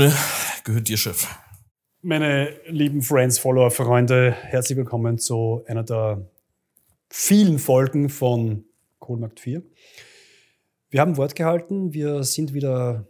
Bühne 0.00 0.14
gehört 0.64 0.88
dir, 0.88 0.96
Chef. 0.96 1.28
Meine 2.00 2.56
lieben 2.66 3.02
Friends, 3.02 3.38
Follower, 3.38 3.70
Freunde, 3.70 4.32
herzlich 4.32 4.78
willkommen 4.78 5.18
zu 5.18 5.62
einer 5.66 5.82
der 5.82 6.26
vielen 7.10 7.58
Folgen 7.58 8.08
von 8.08 8.64
Kohlmarkt 8.98 9.40
4. 9.40 9.62
Wir 10.88 11.00
haben 11.02 11.18
Wort 11.18 11.34
gehalten, 11.34 11.92
wir 11.92 12.24
sind 12.24 12.54
wieder 12.54 13.08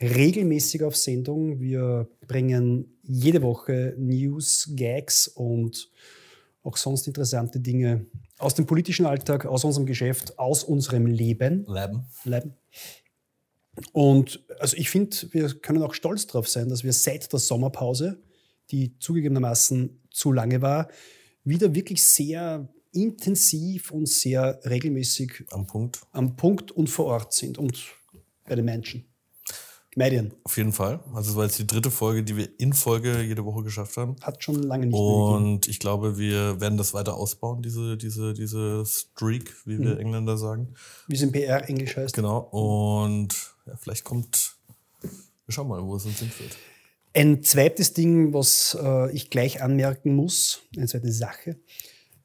regelmäßig 0.00 0.82
auf 0.82 0.96
Sendung. 0.96 1.60
Wir 1.60 2.08
bringen 2.26 2.98
jede 3.04 3.40
Woche 3.42 3.94
News, 3.96 4.68
Gags 4.74 5.28
und 5.28 5.92
auch 6.64 6.76
sonst 6.76 7.06
interessante 7.06 7.60
Dinge 7.60 8.06
aus 8.38 8.54
dem 8.56 8.66
politischen 8.66 9.06
Alltag, 9.06 9.46
aus 9.46 9.62
unserem 9.62 9.86
Geschäft, 9.86 10.36
aus 10.40 10.64
unserem 10.64 11.06
Leben. 11.06 11.64
Leben. 11.68 12.04
Leben. 12.24 12.54
Und 13.92 14.44
also 14.58 14.76
ich 14.76 14.90
finde, 14.90 15.16
wir 15.30 15.48
können 15.54 15.82
auch 15.82 15.94
stolz 15.94 16.26
darauf 16.26 16.48
sein, 16.48 16.68
dass 16.68 16.84
wir 16.84 16.92
seit 16.92 17.32
der 17.32 17.40
Sommerpause, 17.40 18.22
die 18.70 18.98
zugegebenermaßen 18.98 20.02
zu 20.10 20.32
lange 20.32 20.60
war, 20.62 20.88
wieder 21.44 21.74
wirklich 21.74 22.02
sehr 22.02 22.68
intensiv 22.92 23.90
und 23.90 24.08
sehr 24.08 24.60
regelmäßig 24.64 25.44
am 25.50 25.66
Punkt, 25.66 26.00
am 26.12 26.36
Punkt 26.36 26.70
und 26.70 26.88
vor 26.88 27.06
Ort 27.06 27.32
sind 27.32 27.58
und 27.58 27.82
bei 28.44 28.54
den 28.54 28.66
Menschen. 28.66 29.11
Medien. 29.94 30.32
Auf 30.44 30.56
jeden 30.56 30.72
Fall. 30.72 31.00
Also 31.12 31.30
es 31.30 31.36
war 31.36 31.44
jetzt 31.44 31.58
die 31.58 31.66
dritte 31.66 31.90
Folge, 31.90 32.22
die 32.22 32.36
wir 32.36 32.48
in 32.58 32.72
Folge 32.72 33.20
jede 33.20 33.44
Woche 33.44 33.62
geschafft 33.62 33.96
haben. 33.96 34.16
Hat 34.22 34.42
schon 34.42 34.62
lange 34.62 34.86
nicht 34.86 34.94
Und 34.94 35.68
ich 35.68 35.78
glaube, 35.78 36.16
wir 36.16 36.60
werden 36.60 36.78
das 36.78 36.94
weiter 36.94 37.14
ausbauen, 37.14 37.62
diese, 37.62 37.96
diese, 37.96 38.32
diese 38.32 38.86
Streak, 38.86 39.54
wie 39.66 39.78
wir 39.78 39.94
mhm. 39.94 40.00
Engländer 40.00 40.38
sagen. 40.38 40.74
Wie 41.08 41.14
es 41.14 41.22
im 41.22 41.32
PR 41.32 41.68
Englisch 41.68 41.96
heißt. 41.96 42.14
Genau. 42.14 42.38
Und 42.38 43.54
ja, 43.66 43.76
vielleicht 43.76 44.04
kommt, 44.04 44.56
wir 45.00 45.10
schauen 45.52 45.68
mal, 45.68 45.82
wo 45.82 45.96
es 45.96 46.06
uns 46.06 46.20
hinführt. 46.20 46.56
Ein 47.14 47.42
zweites 47.42 47.92
Ding, 47.92 48.32
was 48.32 48.76
äh, 48.80 49.12
ich 49.12 49.28
gleich 49.28 49.62
anmerken 49.62 50.14
muss, 50.14 50.62
eine 50.74 50.86
zweite 50.86 51.12
Sache. 51.12 51.56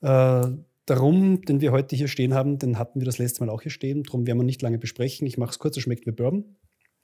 Äh, 0.01 0.47
darum, 0.85 1.41
den 1.41 1.59
wir 1.59 1.73
heute 1.73 1.97
hier 1.97 2.07
stehen 2.07 2.33
haben, 2.33 2.59
den 2.59 2.79
hatten 2.79 3.01
wir 3.01 3.05
das 3.05 3.17
letzte 3.17 3.43
Mal 3.43 3.51
auch 3.51 3.61
hier 3.61 3.71
stehen. 3.71 4.03
Darum 4.03 4.25
werden 4.25 4.37
wir 4.37 4.45
nicht 4.45 4.61
lange 4.61 4.77
besprechen. 4.77 5.27
Ich 5.27 5.37
mache 5.37 5.51
es 5.51 5.59
kurz, 5.59 5.75
es 5.75 5.83
schmeckt 5.83 6.07
wie 6.07 6.11
Bourbon. 6.11 6.55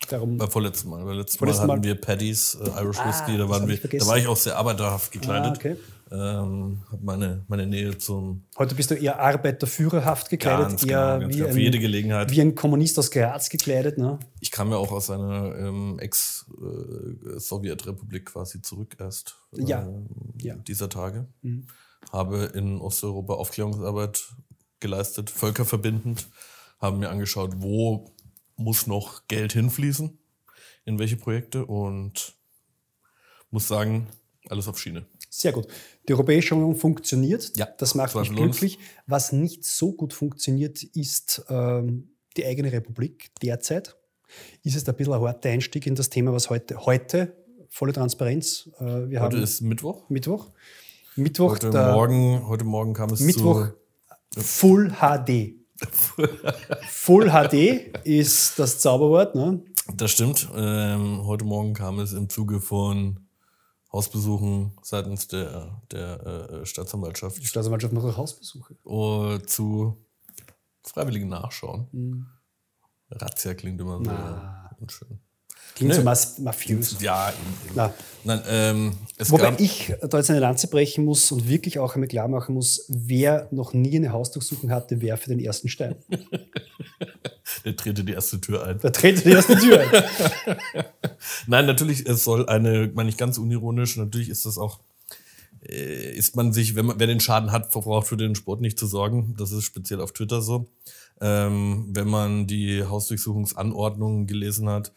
Darum 0.10 0.38
Beim 0.38 0.50
vorletzten 0.50 0.90
Mal. 0.90 1.04
Beim 1.04 1.18
letzten 1.18 1.46
Mal 1.46 1.54
hatten 1.54 1.68
Mal. 1.68 1.84
wir 1.84 2.00
Paddy's 2.00 2.56
äh, 2.56 2.70
Irish 2.82 3.00
ah, 3.00 3.08
Whiskey. 3.08 3.38
Da, 3.38 3.50
waren 3.50 3.68
wir, 3.68 3.78
da 3.78 4.08
war 4.08 4.18
ich 4.18 4.26
auch 4.28 4.38
sehr 4.38 4.58
arbeiterhaft 4.58 5.12
gekleidet. 5.12 5.52
Ah, 5.52 5.56
okay. 5.56 5.76
ähm, 6.12 6.82
meine, 7.02 7.44
meine 7.48 7.66
Nähe 7.68 7.98
zum. 7.98 8.46
Heute 8.58 8.76
bist 8.76 8.92
du 8.92 8.96
eher 8.96 9.20
arbeiterführerhaft 9.20 10.30
gekleidet, 10.30 10.86
eher 10.86 11.20
genau, 11.20 11.32
wie, 11.32 11.38
genau, 11.38 11.50
ein, 11.50 11.58
jede 11.58 11.80
Gelegenheit. 11.80 12.32
wie 12.32 12.40
ein 12.42 12.56
Kommunist 12.56 12.98
aus 13.00 13.12
Graz 13.12 13.50
gekleidet. 13.50 13.98
Ne? 13.98 14.20
Ich 14.40 14.52
kam 14.52 14.72
ja 14.72 14.78
auch 14.78 14.92
aus 14.92 15.10
einer 15.10 15.56
ähm, 15.58 15.98
Ex-Sowjetrepublik 16.00 18.26
quasi 18.26 18.62
zurück 18.62 18.96
erst. 19.00 19.36
Ja. 19.54 19.88
Äh, 19.88 20.04
ja. 20.42 20.56
Dieser 20.56 20.90
Tage. 20.90 21.28
Mhm. 21.42 21.68
Habe 22.12 22.52
in 22.54 22.80
Osteuropa 22.80 23.34
Aufklärungsarbeit 23.34 24.24
geleistet, 24.80 25.32
völkerverbindend. 25.32 26.28
Haben 26.80 27.00
mir 27.00 27.10
angeschaut, 27.10 27.56
wo 27.58 28.13
muss 28.56 28.88
noch 28.88 29.28
Geld 29.28 29.54
hinfließen, 29.54 30.18
in 30.86 31.00
welche 31.00 31.18
Projekte 31.18 31.66
und 31.66 32.36
muss 33.50 33.68
sagen, 33.68 34.08
alles 34.50 34.68
auf 34.68 34.80
Schiene. 34.80 35.06
Sehr 35.30 35.52
gut. 35.52 35.68
Die 36.08 36.14
Europäische 36.14 36.54
Union 36.54 36.76
funktioniert. 36.76 37.58
Ja, 37.58 37.68
das 37.78 37.96
macht 37.96 38.16
mich 38.16 38.30
glücklich. 38.30 38.78
Was 39.08 39.32
nicht 39.32 39.66
so 39.66 39.94
gut 39.94 40.14
funktioniert, 40.14 40.84
ist 40.84 41.44
ähm, 41.50 42.10
die 42.38 42.46
eigene 42.46 42.72
Republik 42.72 43.32
derzeit. 43.42 43.96
Ist 44.64 44.76
es 44.76 44.88
ein 44.88 44.96
bisschen 44.96 45.14
ein 45.14 45.22
harter 45.22 45.50
Einstieg 45.50 45.88
in 45.88 45.96
das 45.96 46.10
Thema, 46.10 46.34
was 46.34 46.50
heute, 46.50 46.86
heute 46.86 47.36
volle 47.70 47.94
Transparenz. 47.94 48.70
Äh, 48.80 49.10
wir 49.10 49.22
heute 49.22 49.38
haben 49.38 49.44
ist 49.44 49.62
Mittwoch. 49.62 50.08
Mittwoch. 50.10 50.52
Mittwoch. 51.16 51.54
Heute, 51.54 51.72
Morgen, 51.72 52.48
heute 52.48 52.64
Morgen 52.64 52.94
kam 52.94 53.12
es 53.12 53.20
Mittwoch 53.20 53.70
zu 54.32 54.42
Full 54.42 54.96
HD. 55.00 55.63
Full 56.90 57.30
HD 57.30 57.96
ist 58.04 58.60
das 58.60 58.80
Zauberwort, 58.80 59.36
ne? 59.36 59.64
Das 59.94 60.12
stimmt. 60.12 60.50
Ähm, 60.56 61.26
heute 61.26 61.46
Morgen 61.46 61.74
kam 61.74 62.00
es 62.00 62.14
im 62.14 62.30
Zuge 62.30 62.62
von 62.62 63.28
Hausbesuchen 63.92 64.72
seitens 64.82 65.28
der, 65.28 65.82
der 65.92 66.26
äh, 66.26 66.66
Staatsanwaltschaft. 66.66 67.42
Die 67.42 67.46
Staatsanwaltschaft 67.46 67.94
macht 67.94 68.06
auch 68.06 68.18
Hausbesuche. 68.18 68.76
Oh, 68.84 69.38
zu 69.46 70.04
freiwilligen 70.84 71.30
Nachschauen. 71.30 71.88
Mhm. 71.92 72.28
Razzia 73.10 73.54
klingt 73.54 73.80
immer 73.80 74.04
so 74.04 74.12
unschön. 74.80 75.20
Klingt 75.76 75.92
nee. 75.92 75.98
so 75.98 76.04
mas 76.04 76.38
mafiös. 76.40 76.98
Ja, 77.02 77.30
eben. 77.30 77.92
Nein, 78.26 78.42
ähm, 78.48 78.94
Wobei 79.20 79.56
ich 79.58 79.94
da 80.02 80.18
jetzt 80.18 80.30
eine 80.30 80.40
Lanze 80.40 80.68
brechen 80.68 81.04
muss 81.06 81.32
und 81.32 81.48
wirklich 81.48 81.80
auch 81.80 81.94
einmal 81.96 82.08
klar 82.08 82.28
machen 82.28 82.56
muss, 82.56 82.86
wer 82.88 83.48
noch 83.52 83.74
nie 83.74 83.98
eine 83.98 84.12
Hausdurchsuchung 84.12 84.72
hatte, 84.72 85.02
werfe 85.02 85.30
den 85.30 85.40
ersten 85.40 85.70
Stein. 85.70 85.96
Der 87.66 87.76
trete 87.76 88.04
die 88.04 88.14
erste 88.14 88.40
Tür 88.40 88.66
ein. 88.66 88.80
Der 88.80 88.92
trete 88.92 89.22
die 89.22 89.32
erste 89.32 89.58
Tür 89.58 89.80
ein. 89.80 89.90
Nein, 91.48 91.66
natürlich, 91.66 92.06
es 92.06 92.24
soll 92.24 92.48
eine, 92.48 92.90
meine 92.94 93.10
ich 93.10 93.18
ganz 93.18 93.38
unironisch, 93.38 93.98
natürlich 93.98 94.30
ist 94.30 94.46
das 94.46 94.58
auch, 94.58 94.80
äh, 95.62 96.14
ist 96.14 96.36
man 96.36 96.54
sich, 96.54 96.76
wenn 96.76 96.86
man, 96.86 97.00
wer 97.00 97.08
den 97.08 97.20
Schaden 97.20 97.52
hat, 97.52 97.72
verbraucht 97.72 98.08
für 98.08 98.18
den 98.18 98.36
Sport 98.36 98.62
nicht 98.62 98.80
zu 98.80 98.88
sorgen. 98.88 99.36
Das 99.38 99.52
ist 99.52 99.66
speziell 99.66 100.02
auf 100.02 100.14
Twitter 100.14 100.42
so. 100.42 100.68
Ähm, 101.22 101.90
wenn 101.92 102.08
man 102.08 102.48
die 102.48 102.84
Hausdurchsuchungsanordnungen 102.84 104.26
gelesen 104.28 104.68
hat, 104.70 104.92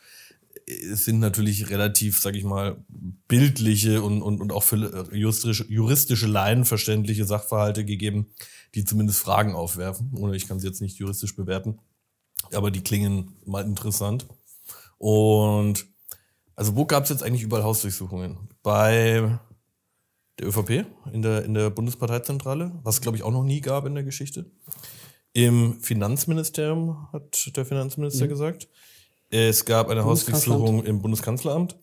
es 0.66 1.04
sind 1.04 1.20
natürlich 1.20 1.70
relativ, 1.70 2.20
sag 2.20 2.34
ich 2.34 2.44
mal, 2.44 2.84
bildliche 3.28 4.02
und, 4.02 4.20
und, 4.20 4.40
und 4.40 4.52
auch 4.52 4.64
für 4.64 5.08
juristische, 5.12 5.64
juristische 5.68 6.26
Laien 6.26 6.64
verständliche 6.64 7.24
Sachverhalte 7.24 7.84
gegeben, 7.84 8.26
die 8.74 8.84
zumindest 8.84 9.20
Fragen 9.20 9.54
aufwerfen. 9.54 10.12
Oder 10.14 10.32
ich 10.32 10.48
kann 10.48 10.58
sie 10.58 10.66
jetzt 10.66 10.80
nicht 10.82 10.98
juristisch 10.98 11.36
bewerten, 11.36 11.78
aber 12.52 12.70
die 12.70 12.80
klingen 12.80 13.36
mal 13.44 13.64
interessant. 13.64 14.26
Und 14.98 15.86
also 16.56 16.74
wo 16.74 16.84
gab 16.84 17.04
es 17.04 17.10
jetzt 17.10 17.22
eigentlich 17.22 17.42
überall 17.42 17.64
Hausdurchsuchungen? 17.64 18.48
Bei 18.62 19.38
der 20.38 20.48
ÖVP 20.48 20.84
in 21.12 21.22
der, 21.22 21.44
in 21.44 21.54
der 21.54 21.70
Bundesparteizentrale, 21.70 22.72
was 22.82 23.00
glaube 23.00 23.16
ich 23.16 23.22
auch 23.22 23.30
noch 23.30 23.44
nie 23.44 23.60
gab 23.60 23.86
in 23.86 23.94
der 23.94 24.04
Geschichte. 24.04 24.50
Im 25.32 25.80
Finanzministerium, 25.80 27.08
hat 27.12 27.54
der 27.56 27.66
Finanzminister 27.66 28.24
mhm. 28.24 28.30
gesagt. 28.30 28.68
Es 29.30 29.64
gab 29.64 29.88
eine 29.88 30.04
Hausdurchsuchung 30.04 30.84
im 30.84 31.02
Bundeskanzleramt 31.02 31.76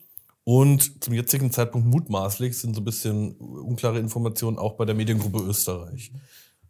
und 0.43 1.03
zum 1.03 1.13
jetzigen 1.13 1.51
Zeitpunkt 1.51 1.87
mutmaßlich 1.87 2.57
sind 2.57 2.75
so 2.75 2.81
ein 2.81 2.85
bisschen 2.85 3.35
unklare 3.35 3.99
Informationen 3.99 4.57
auch 4.57 4.73
bei 4.73 4.85
der 4.85 4.95
Mediengruppe 4.95 5.39
Österreich. 5.39 6.11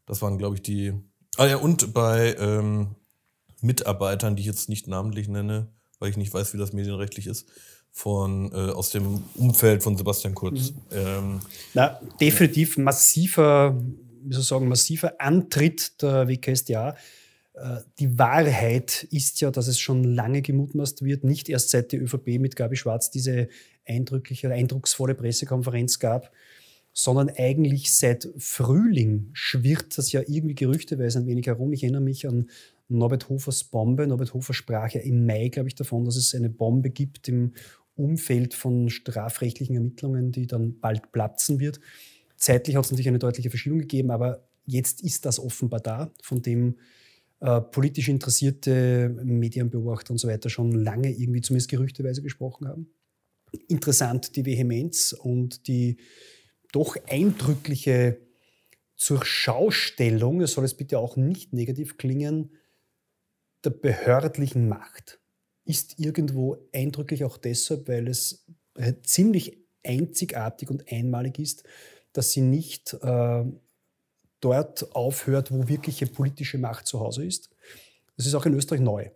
Das 0.06 0.22
waren, 0.22 0.38
glaube 0.38 0.56
ich, 0.56 0.62
die. 0.62 0.94
Ah 1.38 1.46
ja, 1.46 1.58
und 1.58 1.94
bei 1.94 2.36
ähm, 2.38 2.96
Mitarbeitern, 3.62 4.36
die 4.36 4.42
ich 4.42 4.48
jetzt 4.48 4.70
nicht 4.70 4.88
namentlich 4.88 5.28
nenne, 5.28 5.70
weil 6.00 6.10
ich 6.10 6.18
nicht 6.18 6.34
weiß, 6.34 6.54
wie 6.54 6.58
das 6.58 6.74
medienrechtlich 6.74 7.26
ist, 7.28 7.48
von 7.92 8.52
äh, 8.52 8.72
aus 8.72 8.90
dem 8.92 9.24
Umfeld 9.36 9.82
von 9.82 9.98
Sebastian 9.98 10.36
Kurz. 10.36 10.72
Mhm. 10.72 10.78
Ähm, 10.92 11.40
Na, 11.74 12.00
definitiv 12.20 12.78
massiver, 12.78 13.80
wie 14.24 14.34
soll 14.34 14.42
ich 14.42 14.48
sagen, 14.48 14.68
massiver 14.68 15.14
Antritt 15.20 16.02
der 16.02 16.28
WKSDA 16.28 16.96
die 18.00 18.18
Wahrheit 18.18 19.08
ist 19.12 19.40
ja, 19.42 19.52
dass 19.52 19.68
es 19.68 19.80
schon 19.80 20.04
lange 20.04 20.42
gemutmaßt 20.42 21.04
wird, 21.04 21.24
nicht 21.24 21.50
erst 21.50 21.70
seit 21.70 21.92
die 21.92 21.98
ÖVP 21.98 22.40
mit 22.40 22.56
Gabi 22.56 22.76
Schwarz 22.76 23.12
diese 23.12 23.48
eindrückliche, 23.86 24.50
eindrucksvolle 24.50 25.14
Pressekonferenz 25.14 26.00
gab, 26.00 26.32
sondern 26.94 27.30
eigentlich 27.30 27.94
seit 27.94 28.28
Frühling 28.38 29.30
schwirrt 29.34 29.98
das 29.98 30.12
ja 30.12 30.22
irgendwie 30.26 30.56
gerüchteweise 30.56 31.20
ein 31.20 31.28
wenig 31.28 31.48
herum. 31.48 31.74
Ich 31.74 31.84
erinnere 31.84 32.02
mich 32.02 32.28
an 32.28 32.50
Norbert 32.88 33.30
Hofers 33.30 33.64
Bombe. 33.64 34.08
Norbert 34.08 34.34
Hofer 34.34 34.54
sprach 34.54 34.92
ja 34.92 35.02
im 35.02 35.26
Mai, 35.26 35.50
glaube 35.50 35.70
ich, 35.70 35.76
davon, 35.76 36.06
dass 36.06 36.16
es 36.16 36.34
eine 36.36 36.50
Bombe 36.50 36.90
gibt 36.90 37.28
im 37.28 37.54
Umfeld 37.96 38.54
von 38.54 38.90
strafrechtlichen 38.90 39.76
Ermittlungen, 39.76 40.32
die 40.32 40.48
dann 40.48 40.80
bald 40.80 41.12
platzen 41.12 41.60
wird. 41.60 41.80
Zeitlich 42.36 42.76
hat 42.76 42.86
es 42.86 42.92
natürlich 42.92 43.08
eine 43.08 43.20
deutliche 43.20 43.50
Verschiebung 43.50 43.80
gegeben, 43.80 44.12
aber 44.12 44.48
jetzt 44.66 45.02
ist 45.02 45.26
das 45.26 45.40
offenbar 45.40 45.80
da, 45.80 46.12
von 46.22 46.42
dem 46.42 46.76
äh, 47.44 47.60
politisch 47.60 48.08
interessierte 48.08 49.10
Medienbeobachter 49.22 50.12
und 50.12 50.18
so 50.18 50.30
weiter 50.30 50.50
schon 50.50 50.72
lange 50.72 51.12
irgendwie 51.12 51.42
zumindest 51.42 51.70
gerüchteweise 51.70 52.22
gesprochen 52.22 52.70
haben. 52.70 52.90
Interessant 53.68 54.38
die 54.38 54.46
Vehemenz 54.46 55.12
und 55.12 55.68
die 55.68 55.98
doch 56.72 56.96
eindrückliche 57.06 58.18
Zurschaustellung, 58.96 60.40
es 60.40 60.54
soll 60.54 60.64
es 60.64 60.74
bitte 60.74 61.00
auch 61.00 61.18
nicht 61.18 61.52
negativ 61.52 61.98
klingen, 61.98 62.52
der 63.66 63.72
behördlichen 63.72 64.70
Macht 64.70 65.20
ist 65.66 66.00
irgendwo 66.00 66.58
eindrücklich 66.74 67.26
auch 67.26 67.38
deshalb, 67.38 67.90
weil 67.90 68.08
es 68.08 68.46
äh, 68.76 68.94
ziemlich 69.04 69.58
einzigartig 69.84 70.70
und 70.70 70.90
einmalig 70.90 71.40
ist, 71.40 71.64
dass 72.14 72.32
sie 72.32 72.42
nicht 72.42 72.94
äh, 73.02 73.44
dort 74.44 74.96
aufhört, 74.96 75.52
wo 75.52 75.68
wirkliche 75.68 76.06
politische 76.08 76.58
Macht 76.58 76.88
zu 76.88 77.00
Hause 77.00 77.26
ist. 77.26 77.50
Das 78.18 78.26
ist 78.26 78.36
auch 78.36 78.46
in 78.46 78.54
Österreich 78.54 78.82
neu. 78.82 79.10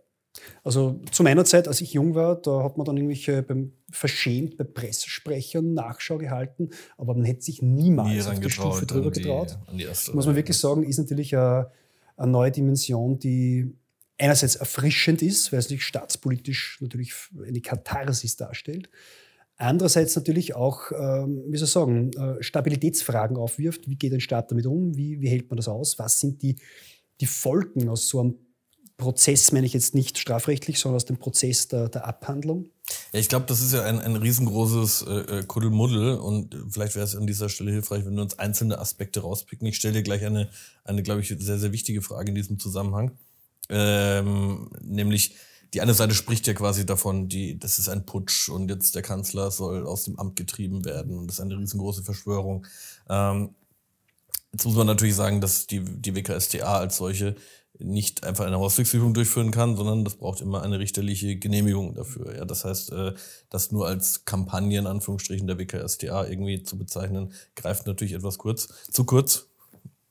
Also 0.62 1.00
zu 1.10 1.22
meiner 1.22 1.44
Zeit, 1.44 1.66
als 1.68 1.80
ich 1.80 1.92
jung 1.92 2.14
war, 2.14 2.36
da 2.36 2.62
hat 2.62 2.76
man 2.76 2.84
dann 2.84 2.96
irgendwelche 2.96 3.42
beim 3.42 3.72
verschämt 3.90 4.56
bei 4.56 4.64
Pressesprechern 4.64 5.74
Nachschau 5.74 6.18
gehalten, 6.18 6.70
aber 6.96 7.14
man 7.14 7.24
hätte 7.24 7.42
sich 7.42 7.62
niemals 7.62 8.26
Nie 8.26 8.32
auf 8.32 8.40
die 8.40 8.50
Stufe 8.50 8.86
drüber 8.86 9.10
die, 9.10 9.22
getraut. 9.22 9.58
die 9.72 9.84
erste 9.84 10.14
Muss 10.14 10.26
man 10.26 10.36
wirklich 10.36 10.56
sagen, 10.56 10.84
ist 10.84 10.98
natürlich 10.98 11.34
eine, 11.36 11.70
eine 12.16 12.30
neue 12.30 12.50
Dimension, 12.50 13.18
die 13.18 13.72
einerseits 14.18 14.56
erfrischend 14.56 15.22
ist, 15.22 15.52
weil 15.52 15.60
es 15.60 15.66
natürlich 15.66 15.84
staatspolitisch 15.84 16.78
natürlich 16.80 17.14
eine 17.46 17.60
Katharsis 17.60 18.36
darstellt. 18.36 18.88
Andererseits 19.58 20.14
natürlich 20.14 20.54
auch, 20.54 20.92
ähm, 20.92 21.42
wie 21.48 21.56
soll 21.56 21.66
ich 21.66 21.72
sagen, 21.72 22.12
äh, 22.12 22.42
Stabilitätsfragen 22.42 23.36
aufwirft. 23.36 23.88
Wie 23.88 23.96
geht 23.96 24.12
ein 24.12 24.20
Staat 24.20 24.52
damit 24.52 24.66
um? 24.66 24.96
Wie, 24.96 25.20
wie 25.20 25.28
hält 25.28 25.50
man 25.50 25.56
das 25.56 25.66
aus? 25.66 25.98
Was 25.98 26.20
sind 26.20 26.42
die, 26.42 26.56
die 27.20 27.26
Folgen 27.26 27.88
aus 27.88 28.08
so 28.08 28.20
einem 28.20 28.38
Prozess, 28.96 29.52
meine 29.52 29.66
ich 29.66 29.72
jetzt 29.72 29.94
nicht 29.94 30.18
strafrechtlich, 30.18 30.78
sondern 30.78 30.96
aus 30.96 31.04
dem 31.04 31.18
Prozess 31.18 31.66
der, 31.68 31.88
der 31.88 32.06
Abhandlung? 32.06 32.68
Ja, 33.12 33.20
ich 33.20 33.28
glaube, 33.28 33.46
das 33.46 33.60
ist 33.60 33.72
ja 33.72 33.84
ein, 33.84 33.98
ein 34.00 34.16
riesengroßes 34.16 35.02
äh, 35.02 35.38
äh, 35.38 35.42
Kuddelmuddel 35.44 36.14
und 36.16 36.56
vielleicht 36.70 36.94
wäre 36.94 37.04
es 37.04 37.16
an 37.16 37.26
dieser 37.26 37.48
Stelle 37.48 37.72
hilfreich, 37.72 38.04
wenn 38.06 38.14
wir 38.14 38.22
uns 38.22 38.38
einzelne 38.38 38.78
Aspekte 38.78 39.20
rauspicken. 39.20 39.66
Ich 39.66 39.76
stelle 39.76 39.94
dir 39.94 40.02
gleich 40.02 40.24
eine, 40.24 40.50
eine 40.84 41.02
glaube 41.02 41.20
ich, 41.20 41.28
sehr, 41.28 41.58
sehr 41.58 41.72
wichtige 41.72 42.02
Frage 42.02 42.30
in 42.30 42.34
diesem 42.34 42.58
Zusammenhang. 42.58 43.12
Ähm, 43.70 44.70
nämlich, 44.80 45.34
die 45.74 45.80
eine 45.80 45.94
Seite 45.94 46.14
spricht 46.14 46.46
ja 46.46 46.54
quasi 46.54 46.86
davon, 46.86 47.28
die, 47.28 47.58
das 47.58 47.78
ist 47.78 47.88
ein 47.88 48.06
Putsch 48.06 48.48
und 48.48 48.70
jetzt 48.70 48.94
der 48.94 49.02
Kanzler 49.02 49.50
soll 49.50 49.86
aus 49.86 50.04
dem 50.04 50.18
Amt 50.18 50.36
getrieben 50.36 50.84
werden 50.84 51.18
und 51.18 51.26
das 51.26 51.36
ist 51.36 51.40
eine 51.40 51.58
riesengroße 51.58 52.02
Verschwörung. 52.02 52.66
Ähm, 53.08 53.54
jetzt 54.52 54.64
muss 54.64 54.76
man 54.76 54.86
natürlich 54.86 55.14
sagen, 55.14 55.40
dass 55.40 55.66
die, 55.66 55.80
die 55.80 56.14
WKStA 56.14 56.78
als 56.78 56.96
solche 56.96 57.36
nicht 57.78 58.24
einfach 58.24 58.46
eine 58.46 58.58
Hausdurchsuchung 58.58 59.14
durchführen 59.14 59.50
kann, 59.50 59.76
sondern 59.76 60.04
das 60.04 60.16
braucht 60.16 60.40
immer 60.40 60.62
eine 60.62 60.78
richterliche 60.78 61.36
Genehmigung 61.36 61.94
dafür. 61.94 62.34
Ja, 62.34 62.44
das 62.44 62.64
heißt, 62.64 62.92
äh, 62.92 63.14
das 63.50 63.70
nur 63.70 63.86
als 63.86 64.24
Kampagne 64.24 64.78
in 64.78 64.86
Anführungsstrichen 64.86 65.46
der 65.46 65.58
WKStA 65.58 66.26
irgendwie 66.26 66.62
zu 66.62 66.76
bezeichnen, 66.76 67.32
greift 67.54 67.86
natürlich 67.86 68.14
etwas 68.14 68.38
kurz, 68.38 68.68
zu 68.90 69.04
kurz. 69.04 69.46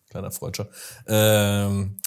Kleiner 0.10 0.32
Freudscher. 0.32 0.70
Ähm, 1.06 1.98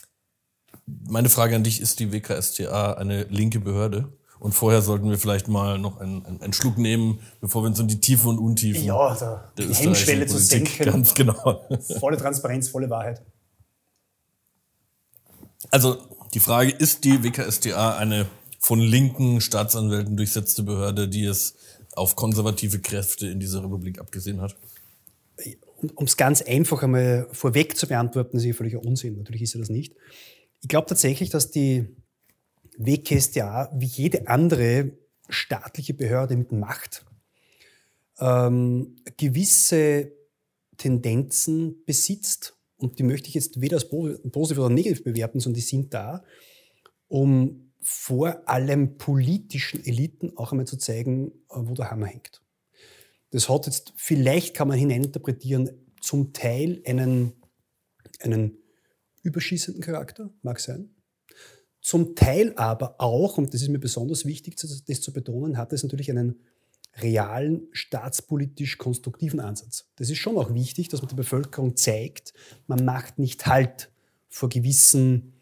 meine 1.08 1.28
Frage 1.28 1.56
an 1.56 1.64
dich, 1.64 1.81
ist 1.81 2.00
die 2.00 2.12
WKStA 2.12 2.94
eine 2.94 3.25
linke 3.25 3.60
Behörde? 3.60 4.12
Und 4.38 4.52
vorher 4.52 4.81
sollten 4.81 5.10
wir 5.10 5.19
vielleicht 5.19 5.48
mal 5.48 5.78
noch 5.78 5.98
einen, 5.98 6.25
einen, 6.25 6.40
einen 6.40 6.52
Schluck 6.54 6.78
nehmen, 6.78 7.20
bevor 7.42 7.62
wir 7.62 7.69
uns 7.69 7.78
in 7.78 7.88
die 7.88 8.00
Tiefen 8.00 8.31
und 8.31 8.38
Untiefen 8.38 8.84
Ja, 8.84 9.14
da, 9.14 9.52
der 9.58 9.66
die 9.66 9.75
Hemmschwelle 9.75 10.26
zu 10.26 10.38
senken. 10.38 10.84
Ganz 10.84 11.14
genau. 11.14 11.62
Volle 11.98 12.16
Transparenz, 12.16 12.69
volle 12.69 12.88
Wahrheit. 12.88 13.22
Also 15.70 15.98
die 16.32 16.40
Frage, 16.40 16.70
ist 16.70 17.04
die 17.04 17.22
WKStA 17.22 17.98
eine 17.98 18.26
von 18.58 18.81
linken 18.81 19.42
Staatsanwälten 19.42 20.16
durchsetzte 20.16 20.62
Behörde, 20.62 21.08
die 21.08 21.25
es 21.25 21.56
auf 21.94 22.16
konservative 22.16 22.78
Kräfte 22.78 23.26
in 23.26 23.40
dieser 23.40 23.62
Republik 23.62 23.98
abgesehen 23.98 24.40
hat? 24.40 24.56
um 25.94 26.04
es 26.04 26.16
ganz 26.16 26.42
einfach 26.42 26.82
einmal 26.82 27.26
vorweg 27.32 27.76
zu 27.76 27.87
beantworten, 27.87 28.37
ist 28.37 28.44
ja 28.44 28.52
völliger 28.52 28.84
Unsinn. 28.84 29.16
Natürlich 29.16 29.42
ist 29.42 29.54
er 29.54 29.60
das 29.60 29.70
nicht. 29.70 29.94
Ich 30.62 30.68
glaube 30.68 30.86
tatsächlich, 30.86 31.30
dass 31.30 31.50
die 31.50 31.96
WKStA 32.76 33.70
wie 33.74 33.86
jede 33.86 34.28
andere 34.28 34.92
staatliche 35.28 35.94
Behörde 35.94 36.36
mit 36.36 36.52
Macht 36.52 37.04
ähm, 38.18 38.96
gewisse 39.16 40.12
Tendenzen 40.76 41.84
besitzt. 41.84 42.56
Und 42.76 42.98
die 42.98 43.02
möchte 43.02 43.28
ich 43.28 43.34
jetzt 43.34 43.60
weder 43.60 43.76
als 43.76 43.88
po- 43.88 44.16
positiv 44.30 44.58
oder 44.58 44.70
negativ 44.70 45.04
bewerten, 45.04 45.40
sondern 45.40 45.56
die 45.56 45.66
sind 45.66 45.92
da, 45.92 46.24
um 47.08 47.72
vor 47.82 48.48
allem 48.48 48.98
politischen 48.98 49.84
Eliten 49.84 50.36
auch 50.36 50.52
einmal 50.52 50.66
zu 50.66 50.76
zeigen, 50.76 51.28
äh, 51.50 51.56
wo 51.56 51.74
der 51.74 51.90
Hammer 51.90 52.06
hängt. 52.06 52.42
Das 53.30 53.48
hat 53.48 53.66
jetzt, 53.66 53.92
vielleicht 53.96 54.54
kann 54.54 54.68
man 54.68 54.78
hineininterpretieren, 54.78 55.70
zum 56.00 56.32
Teil 56.32 56.82
einen, 56.86 57.34
einen 58.20 58.56
überschießenden 59.22 59.82
Charakter, 59.82 60.31
mag 60.43 60.61
sein. 60.61 60.90
Zum 61.81 62.14
Teil 62.14 62.52
aber 62.56 63.00
auch, 63.00 63.38
und 63.38 63.55
das 63.55 63.62
ist 63.62 63.69
mir 63.69 63.78
besonders 63.78 64.26
wichtig, 64.26 64.56
das 64.56 65.00
zu 65.00 65.12
betonen, 65.12 65.56
hat 65.56 65.72
es 65.72 65.82
natürlich 65.82 66.11
einen 66.11 66.40
realen, 66.96 67.69
staatspolitisch 67.72 68.76
konstruktiven 68.76 69.40
Ansatz. 69.40 69.87
Das 69.96 70.11
ist 70.11 70.19
schon 70.19 70.37
auch 70.37 70.52
wichtig, 70.52 70.88
dass 70.88 71.00
man 71.00 71.08
der 71.08 71.17
Bevölkerung 71.17 71.76
zeigt, 71.76 72.34
man 72.67 72.84
macht 72.84 73.19
nicht 73.19 73.46
Halt 73.46 73.90
vor 74.28 74.49
gewissen 74.49 75.34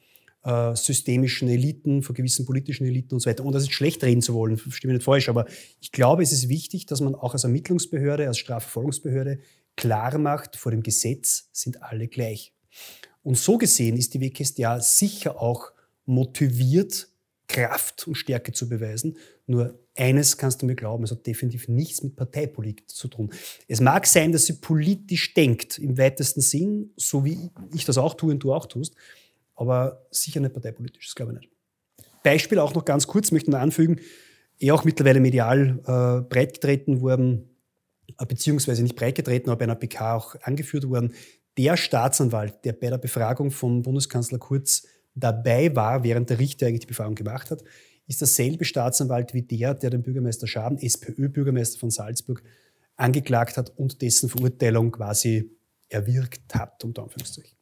äh, 0.44 0.74
systemischen 0.76 1.48
Eliten, 1.48 2.02
vor 2.02 2.14
gewissen 2.14 2.46
politischen 2.46 2.86
Eliten 2.86 3.14
und 3.14 3.20
so 3.20 3.28
weiter. 3.28 3.44
Und 3.44 3.54
das 3.54 3.64
ist 3.64 3.72
schlecht 3.72 4.04
reden 4.04 4.22
zu 4.22 4.34
wollen, 4.34 4.60
mich 4.64 4.84
nicht 4.84 5.02
falsch, 5.02 5.28
aber 5.28 5.46
ich 5.80 5.90
glaube, 5.90 6.22
es 6.22 6.32
ist 6.32 6.48
wichtig, 6.48 6.86
dass 6.86 7.00
man 7.00 7.14
auch 7.14 7.32
als 7.32 7.44
Ermittlungsbehörde, 7.44 8.28
als 8.28 8.38
Strafverfolgungsbehörde 8.38 9.40
klar 9.76 10.16
macht, 10.18 10.56
vor 10.56 10.70
dem 10.70 10.82
Gesetz 10.82 11.48
sind 11.52 11.82
alle 11.82 12.08
gleich. 12.08 12.54
Und 13.22 13.36
so 13.36 13.58
gesehen 13.58 13.96
ist 13.96 14.14
die 14.14 14.20
WKStA 14.20 14.80
sicher 14.80 15.40
auch 15.40 15.72
motiviert, 16.06 17.08
Kraft 17.48 18.06
und 18.06 18.14
Stärke 18.14 18.52
zu 18.52 18.68
beweisen. 18.68 19.16
Nur 19.46 19.78
eines 19.96 20.36
kannst 20.36 20.62
du 20.62 20.66
mir 20.66 20.76
glauben, 20.76 21.04
es 21.04 21.10
hat 21.10 21.26
definitiv 21.26 21.66
nichts 21.68 22.02
mit 22.02 22.14
Parteipolitik 22.14 22.88
zu 22.88 23.08
tun. 23.08 23.30
Es 23.66 23.80
mag 23.80 24.06
sein, 24.06 24.32
dass 24.32 24.46
sie 24.46 24.54
politisch 24.54 25.34
denkt, 25.34 25.78
im 25.78 25.98
weitesten 25.98 26.40
Sinn, 26.40 26.92
so 26.96 27.24
wie 27.24 27.50
ich 27.74 27.84
das 27.84 27.98
auch 27.98 28.14
tue 28.14 28.32
und 28.32 28.40
du 28.40 28.52
auch 28.52 28.66
tust, 28.66 28.94
aber 29.56 30.06
sicher 30.10 30.40
nicht 30.40 30.52
parteipolitisch, 30.52 31.06
das 31.06 31.14
glaube 31.14 31.32
ich 31.32 31.40
nicht. 31.40 31.52
Beispiel 32.22 32.58
auch 32.58 32.74
noch 32.74 32.84
ganz 32.84 33.06
kurz, 33.06 33.32
möchte 33.32 33.50
man 33.50 33.60
anfügen, 33.60 34.00
eh 34.60 34.70
auch 34.70 34.84
mittlerweile 34.84 35.20
medial 35.20 35.80
äh, 35.86 36.28
breitgetreten 36.28 37.00
worden, 37.00 37.56
äh, 38.18 38.26
beziehungsweise 38.26 38.82
nicht 38.82 38.96
breitgetreten, 38.96 39.50
aber 39.50 39.58
bei 39.58 39.64
einer 39.64 39.74
PK 39.74 40.14
auch 40.14 40.34
angeführt 40.42 40.88
worden. 40.88 41.14
Der 41.58 41.76
Staatsanwalt, 41.76 42.64
der 42.64 42.72
bei 42.72 42.88
der 42.88 42.98
Befragung 42.98 43.50
von 43.50 43.82
Bundeskanzler 43.82 44.38
Kurz 44.38 44.86
dabei 45.16 45.74
war, 45.74 46.04
während 46.04 46.30
der 46.30 46.38
Richter 46.38 46.66
eigentlich 46.66 46.80
die 46.80 46.86
Befragung 46.86 47.16
gemacht 47.16 47.50
hat, 47.50 47.64
ist 48.06 48.20
derselbe 48.20 48.64
Staatsanwalt 48.64 49.34
wie 49.34 49.42
der, 49.42 49.74
der 49.74 49.90
den 49.90 50.02
Bürgermeister 50.02 50.46
Schaden, 50.46 50.78
SPÖ-Bürgermeister 50.78 51.80
von 51.80 51.90
Salzburg, 51.90 52.44
angeklagt 52.96 53.56
hat 53.56 53.76
und 53.76 54.00
dessen 54.02 54.28
Verurteilung 54.28 54.92
quasi 54.92 55.50
erwirkt 55.88 56.54
hat, 56.54 56.84
unter 56.84 57.02
Anführungszeichen. 57.02 57.57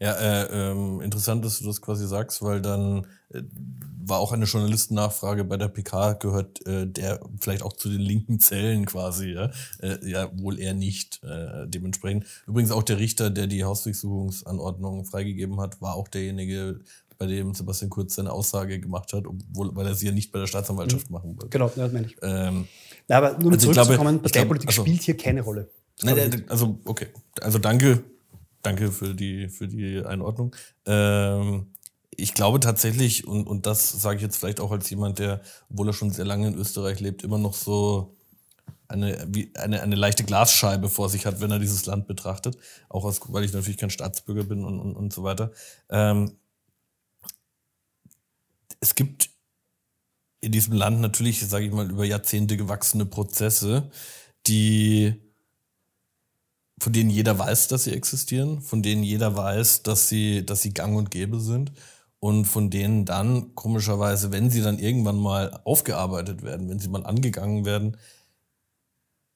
Ja, 0.00 0.12
äh, 0.14 0.70
ähm, 0.70 1.00
interessant, 1.00 1.44
dass 1.44 1.58
du 1.58 1.66
das 1.66 1.80
quasi 1.80 2.06
sagst, 2.06 2.42
weil 2.42 2.60
dann 2.60 3.06
äh, 3.32 3.42
war 4.04 4.18
auch 4.18 4.32
eine 4.32 4.46
Journalistennachfrage 4.46 5.44
bei 5.44 5.56
der 5.56 5.68
PK 5.68 6.14
gehört, 6.14 6.66
äh, 6.66 6.86
der 6.86 7.20
vielleicht 7.40 7.62
auch 7.62 7.74
zu 7.74 7.88
den 7.88 8.00
linken 8.00 8.40
Zellen 8.40 8.86
quasi, 8.86 9.28
ja, 9.32 9.50
äh, 9.80 9.98
ja 10.08 10.30
wohl 10.38 10.58
eher 10.58 10.74
nicht 10.74 11.22
äh, 11.22 11.66
dementsprechend. 11.68 12.24
Übrigens 12.46 12.72
auch 12.72 12.82
der 12.82 12.98
Richter, 12.98 13.30
der 13.30 13.46
die 13.46 13.64
Hausdurchsuchungsanordnung 13.64 15.04
freigegeben 15.04 15.60
hat, 15.60 15.80
war 15.80 15.94
auch 15.94 16.08
derjenige, 16.08 16.80
bei 17.20 17.26
dem 17.26 17.54
Sebastian 17.54 17.90
Kurz 17.90 18.14
seine 18.14 18.32
Aussage 18.32 18.80
gemacht 18.80 19.12
hat, 19.12 19.26
obwohl, 19.26 19.76
weil 19.76 19.86
er 19.86 19.94
sie 19.94 20.06
ja 20.06 20.12
nicht 20.12 20.32
bei 20.32 20.38
der 20.38 20.46
Staatsanwaltschaft 20.46 21.10
machen 21.10 21.36
wollte. 21.36 21.50
Genau, 21.50 21.70
das 21.74 21.92
meine 21.92 22.06
ich. 22.06 22.16
Ähm, 22.22 22.66
Na, 23.08 23.18
aber 23.18 23.32
nur 23.32 23.48
um 23.48 23.52
Also 23.52 23.70
zurückzukommen, 23.70 24.16
ich 24.16 24.20
glaube, 24.22 24.30
Parteipolitik 24.32 24.68
also- 24.70 24.82
spielt 24.82 25.02
hier 25.02 25.16
keine 25.16 25.42
Rolle. 25.42 25.68
Nein, 26.02 26.30
nicht. 26.30 26.50
also 26.50 26.78
okay. 26.86 27.08
Also 27.42 27.58
danke, 27.58 28.02
danke 28.62 28.92
für 28.92 29.14
die 29.14 29.48
für 29.48 29.68
die 29.68 30.04
Einordnung. 30.04 30.54
Ähm, 30.86 31.72
ich 32.10 32.34
glaube 32.34 32.60
tatsächlich 32.60 33.26
und 33.26 33.46
und 33.46 33.66
das 33.66 33.90
sage 33.90 34.16
ich 34.16 34.22
jetzt 34.22 34.36
vielleicht 34.36 34.60
auch 34.60 34.72
als 34.72 34.90
jemand, 34.90 35.18
der, 35.18 35.40
obwohl 35.70 35.88
er 35.88 35.92
schon 35.92 36.10
sehr 36.10 36.24
lange 36.24 36.48
in 36.48 36.54
Österreich 36.54 37.00
lebt, 37.00 37.22
immer 37.24 37.38
noch 37.38 37.54
so 37.54 38.16
eine, 38.90 39.26
wie 39.28 39.52
eine, 39.54 39.82
eine 39.82 39.94
leichte 39.94 40.24
Glasscheibe 40.24 40.88
vor 40.88 41.08
sich 41.08 41.24
hat, 41.26 41.40
wenn 41.40 41.50
er 41.50 41.58
dieses 41.60 41.86
Land 41.86 42.06
betrachtet. 42.08 42.58
Auch 42.88 43.04
aus, 43.04 43.20
weil 43.28 43.44
ich 43.44 43.52
natürlich 43.52 43.78
kein 43.78 43.90
Staatsbürger 43.90 44.44
bin 44.44 44.64
und, 44.64 44.80
und, 44.80 44.96
und 44.96 45.12
so 45.12 45.22
weiter. 45.22 45.52
Ähm, 45.88 46.36
es 48.80 48.94
gibt 48.94 49.30
in 50.40 50.52
diesem 50.52 50.72
Land 50.72 51.00
natürlich, 51.00 51.46
sage 51.46 51.66
ich 51.66 51.72
mal, 51.72 51.90
über 51.90 52.04
Jahrzehnte 52.04 52.56
gewachsene 52.56 53.06
Prozesse, 53.06 53.90
die 54.46 55.14
von 56.80 56.92
denen 56.92 57.10
jeder 57.10 57.38
weiß, 57.38 57.68
dass 57.68 57.84
sie 57.84 57.92
existieren, 57.92 58.62
von 58.62 58.82
denen 58.82 59.02
jeder 59.02 59.36
weiß, 59.36 59.82
dass 59.82 60.08
sie, 60.08 60.44
dass 60.44 60.62
sie 60.62 60.72
gang 60.72 60.96
und 60.96 61.10
gäbe 61.10 61.38
sind 61.38 61.72
und 62.20 62.46
von 62.46 62.70
denen 62.70 63.04
dann 63.04 63.54
komischerweise, 63.54 64.32
wenn 64.32 64.50
sie 64.50 64.62
dann 64.62 64.78
irgendwann 64.78 65.18
mal 65.18 65.60
aufgearbeitet 65.64 66.42
werden, 66.42 66.68
wenn 66.70 66.78
sie 66.78 66.88
mal 66.88 67.04
angegangen 67.06 67.64
werden, 67.64 67.96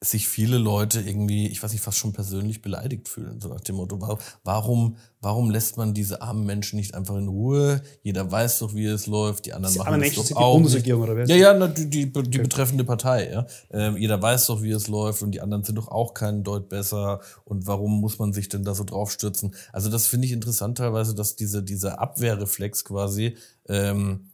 sich 0.05 0.29
viele 0.29 0.59
Leute 0.59 1.01
irgendwie, 1.01 1.47
ich 1.49 1.63
weiß 1.63 1.73
nicht, 1.73 1.81
fast 1.83 1.99
schon 1.99 2.13
persönlich 2.13 2.63
beleidigt 2.63 3.09
fühlen. 3.09 3.41
So 3.41 3.49
nach 3.49 3.61
dem 3.61 3.77
Motto, 3.77 4.01
wa- 4.01 4.19
warum, 4.45 4.97
warum 5.21 5.51
lässt 5.51 5.77
man 5.77 5.95
diese 5.95 6.21
armen 6.23 6.45
Menschen 6.45 6.77
nicht 6.77 6.95
einfach 6.95 7.17
in 7.17 7.29
Ruhe? 7.29 7.83
Jeder 8.03 8.31
weiß 8.31 8.59
doch, 8.61 8.75
wie 8.75 8.85
es 8.87 9.07
läuft, 9.07 9.47
die 9.47 9.53
anderen 9.55 9.73
Die 9.73 9.79
machen 9.79 10.03
es 10.03 10.15
doch 10.15 10.27
die 10.27 10.35
auch. 10.35 10.55
nicht. 10.55 10.63
Bundesregierung, 10.65 11.03
oder 11.03 11.17
was? 11.17 11.29
Ja, 11.31 11.37
ja, 11.37 11.55
na, 11.55 11.67
die, 11.69 11.89
die, 11.89 12.13
die 12.13 12.39
betreffende 12.39 12.85
Partei, 12.85 13.31
ja. 13.31 13.47
Ähm, 13.71 13.97
jeder 13.97 14.21
weiß 14.21 14.47
doch, 14.47 14.63
wie 14.63 14.71
es 14.71 14.89
läuft 14.89 15.23
und 15.23 15.33
die 15.33 15.41
anderen 15.41 15.65
sind 15.65 15.77
doch 15.77 15.89
auch 15.89 16.15
keinen 16.15 16.45
Deut 16.45 16.69
besser. 16.69 17.21
Und 17.45 17.67
warum 17.67 18.01
muss 18.01 18.19
man 18.19 18.33
sich 18.33 18.49
denn 18.49 18.65
da 18.65 18.75
so 18.75 18.85
draufstürzen? 18.85 19.55
Also 19.73 19.91
das 19.91 20.07
finde 20.07 20.27
ich 20.27 20.33
interessant 20.33 20.79
teilweise, 20.79 21.15
dass 21.15 21.37
diese, 21.37 21.63
dieser 21.63 21.99
Abwehrreflex 22.01 22.85
quasi 22.85 23.37
ähm, 23.69 24.27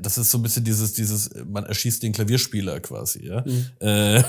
das 0.00 0.18
ist 0.18 0.30
so 0.30 0.38
ein 0.38 0.42
bisschen 0.42 0.64
dieses, 0.64 0.92
dieses, 0.92 1.30
man 1.46 1.64
erschießt 1.64 2.02
den 2.02 2.12
Klavierspieler 2.12 2.80
quasi, 2.80 3.26
ja. 3.26 3.44
Mhm. 3.46 3.66
Äh, 3.78 4.22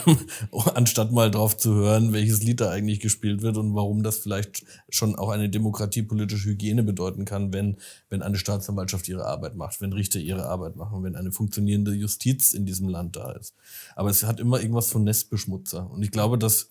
anstatt 0.75 1.11
mal 1.11 1.31
drauf 1.31 1.57
zu 1.57 1.73
hören, 1.73 2.13
welches 2.13 2.43
Lied 2.43 2.61
da 2.61 2.69
eigentlich 2.69 2.99
gespielt 2.99 3.41
wird 3.41 3.57
und 3.57 3.73
warum 3.73 4.03
das 4.03 4.19
vielleicht 4.19 4.63
schon 4.89 5.15
auch 5.15 5.29
eine 5.29 5.49
demokratiepolitische 5.49 6.49
Hygiene 6.49 6.83
bedeuten 6.83 7.25
kann, 7.25 7.51
wenn, 7.51 7.77
wenn 8.09 8.21
eine 8.21 8.37
Staatsanwaltschaft 8.37 9.07
ihre 9.09 9.25
Arbeit 9.25 9.55
macht, 9.55 9.81
wenn 9.81 9.91
Richter 9.91 10.19
ihre 10.19 10.45
Arbeit 10.45 10.75
machen, 10.75 11.03
wenn 11.03 11.15
eine 11.15 11.31
funktionierende 11.31 11.93
Justiz 11.93 12.53
in 12.53 12.67
diesem 12.67 12.87
Land 12.87 13.15
da 13.15 13.31
ist. 13.31 13.55
Aber 13.95 14.11
es 14.11 14.23
hat 14.23 14.39
immer 14.39 14.61
irgendwas 14.61 14.89
von 14.89 15.03
Nestbeschmutzer. 15.03 15.89
Und 15.89 16.03
ich 16.03 16.11
glaube, 16.11 16.37
dass 16.37 16.69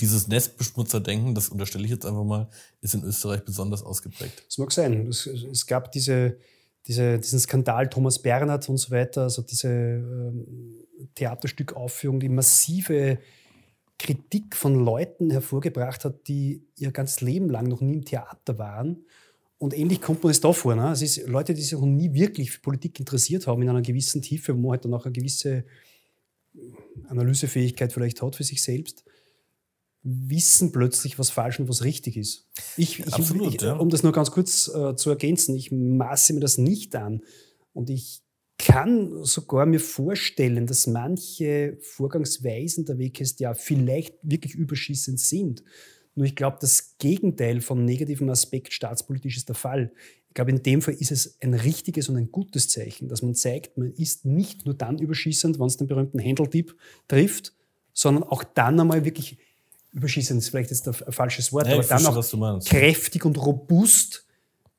dieses 0.00 0.26
Nestbeschmutzerdenken, 0.26 1.34
das 1.34 1.50
unterstelle 1.50 1.84
ich 1.84 1.90
jetzt 1.90 2.06
einfach 2.06 2.24
mal, 2.24 2.48
ist 2.80 2.94
in 2.94 3.04
Österreich 3.04 3.44
besonders 3.44 3.82
ausgeprägt. 3.82 4.42
Das 4.46 4.56
mag 4.58 4.72
sein. 4.72 5.06
Es, 5.06 5.26
es 5.26 5.66
gab 5.66 5.92
diese, 5.92 6.38
diese, 6.86 7.18
diesen 7.18 7.40
Skandal 7.40 7.88
Thomas 7.88 8.20
Bernhard 8.20 8.68
und 8.68 8.76
so 8.76 8.90
weiter, 8.90 9.22
also 9.22 9.42
diese 9.42 9.68
ähm, 9.68 10.46
Theaterstückaufführung, 11.14 12.20
die 12.20 12.28
massive 12.28 13.18
Kritik 13.98 14.54
von 14.54 14.84
Leuten 14.84 15.30
hervorgebracht 15.30 16.04
hat, 16.04 16.28
die 16.28 16.62
ihr 16.76 16.92
ganzes 16.92 17.22
Leben 17.22 17.48
lang 17.48 17.66
noch 17.66 17.80
nie 17.80 17.94
im 17.94 18.04
Theater 18.04 18.58
waren. 18.58 19.04
Und 19.58 19.76
ähnlich 19.76 20.02
kommt 20.02 20.22
man 20.22 20.30
es 20.30 20.40
da 20.40 20.52
vor. 20.52 20.74
Ne? 20.74 20.92
Es 20.92 21.00
ist 21.00 21.26
Leute, 21.26 21.54
die 21.54 21.62
sich 21.62 21.72
noch 21.72 21.86
nie 21.86 22.12
wirklich 22.12 22.50
für 22.50 22.60
Politik 22.60 23.00
interessiert 23.00 23.46
haben, 23.46 23.62
in 23.62 23.70
einer 23.70 23.80
gewissen 23.80 24.20
Tiefe, 24.20 24.54
wo 24.54 24.60
man 24.60 24.72
halt 24.72 24.84
dann 24.84 24.92
auch 24.92 25.06
eine 25.06 25.12
gewisse 25.12 25.64
Analysefähigkeit 27.08 27.92
vielleicht 27.92 28.20
hat 28.20 28.36
für 28.36 28.44
sich 28.44 28.62
selbst 28.62 29.05
wissen 30.08 30.70
plötzlich, 30.70 31.18
was 31.18 31.30
falsch 31.30 31.58
und 31.58 31.68
was 31.68 31.82
richtig 31.82 32.16
ist. 32.16 32.48
Ich, 32.76 33.00
ich, 33.00 33.12
Absolut, 33.12 33.54
ich, 33.54 33.60
ja. 33.60 33.74
Um 33.74 33.90
das 33.90 34.04
nur 34.04 34.12
ganz 34.12 34.30
kurz 34.30 34.68
äh, 34.68 34.94
zu 34.94 35.10
ergänzen, 35.10 35.56
ich 35.56 35.72
maße 35.72 36.32
mir 36.32 36.40
das 36.40 36.58
nicht 36.58 36.94
an. 36.94 37.22
Und 37.72 37.90
ich 37.90 38.22
kann 38.56 39.24
sogar 39.24 39.66
mir 39.66 39.80
vorstellen, 39.80 40.66
dass 40.66 40.86
manche 40.86 41.76
Vorgangsweisen 41.80 42.84
der 42.84 42.98
WKStA 42.98 43.54
vielleicht 43.54 44.14
wirklich 44.22 44.54
überschießend 44.54 45.18
sind. 45.18 45.64
Nur 46.14 46.24
ich 46.24 46.36
glaube, 46.36 46.58
das 46.60 46.96
Gegenteil 46.98 47.60
vom 47.60 47.84
negativen 47.84 48.30
Aspekt 48.30 48.72
staatspolitisch 48.72 49.36
ist 49.36 49.48
der 49.48 49.56
Fall. 49.56 49.92
Ich 50.28 50.34
glaube, 50.34 50.52
in 50.52 50.62
dem 50.62 50.82
Fall 50.82 50.94
ist 50.94 51.10
es 51.10 51.36
ein 51.42 51.52
richtiges 51.52 52.08
und 52.08 52.16
ein 52.16 52.30
gutes 52.30 52.68
Zeichen, 52.68 53.08
dass 53.08 53.22
man 53.22 53.34
zeigt, 53.34 53.76
man 53.76 53.92
ist 53.92 54.24
nicht 54.24 54.66
nur 54.66 54.74
dann 54.74 54.98
überschießend, 54.98 55.58
wenn 55.58 55.66
es 55.66 55.76
den 55.76 55.88
berühmten 55.88 56.18
Händeltipp 56.20 56.76
trifft, 57.08 57.54
sondern 57.92 58.22
auch 58.24 58.44
dann 58.44 58.78
einmal 58.78 59.04
wirklich 59.04 59.38
überschießen 59.96 60.36
ist 60.36 60.50
vielleicht 60.50 60.70
jetzt 60.70 60.86
ein 60.86 61.12
falsches 61.12 61.52
Wort, 61.52 61.66
ja, 61.66 61.74
aber 61.74 61.82
dann 61.82 62.06
auch 62.06 62.64
kräftig 62.64 63.24
und 63.24 63.38
robust, 63.38 64.26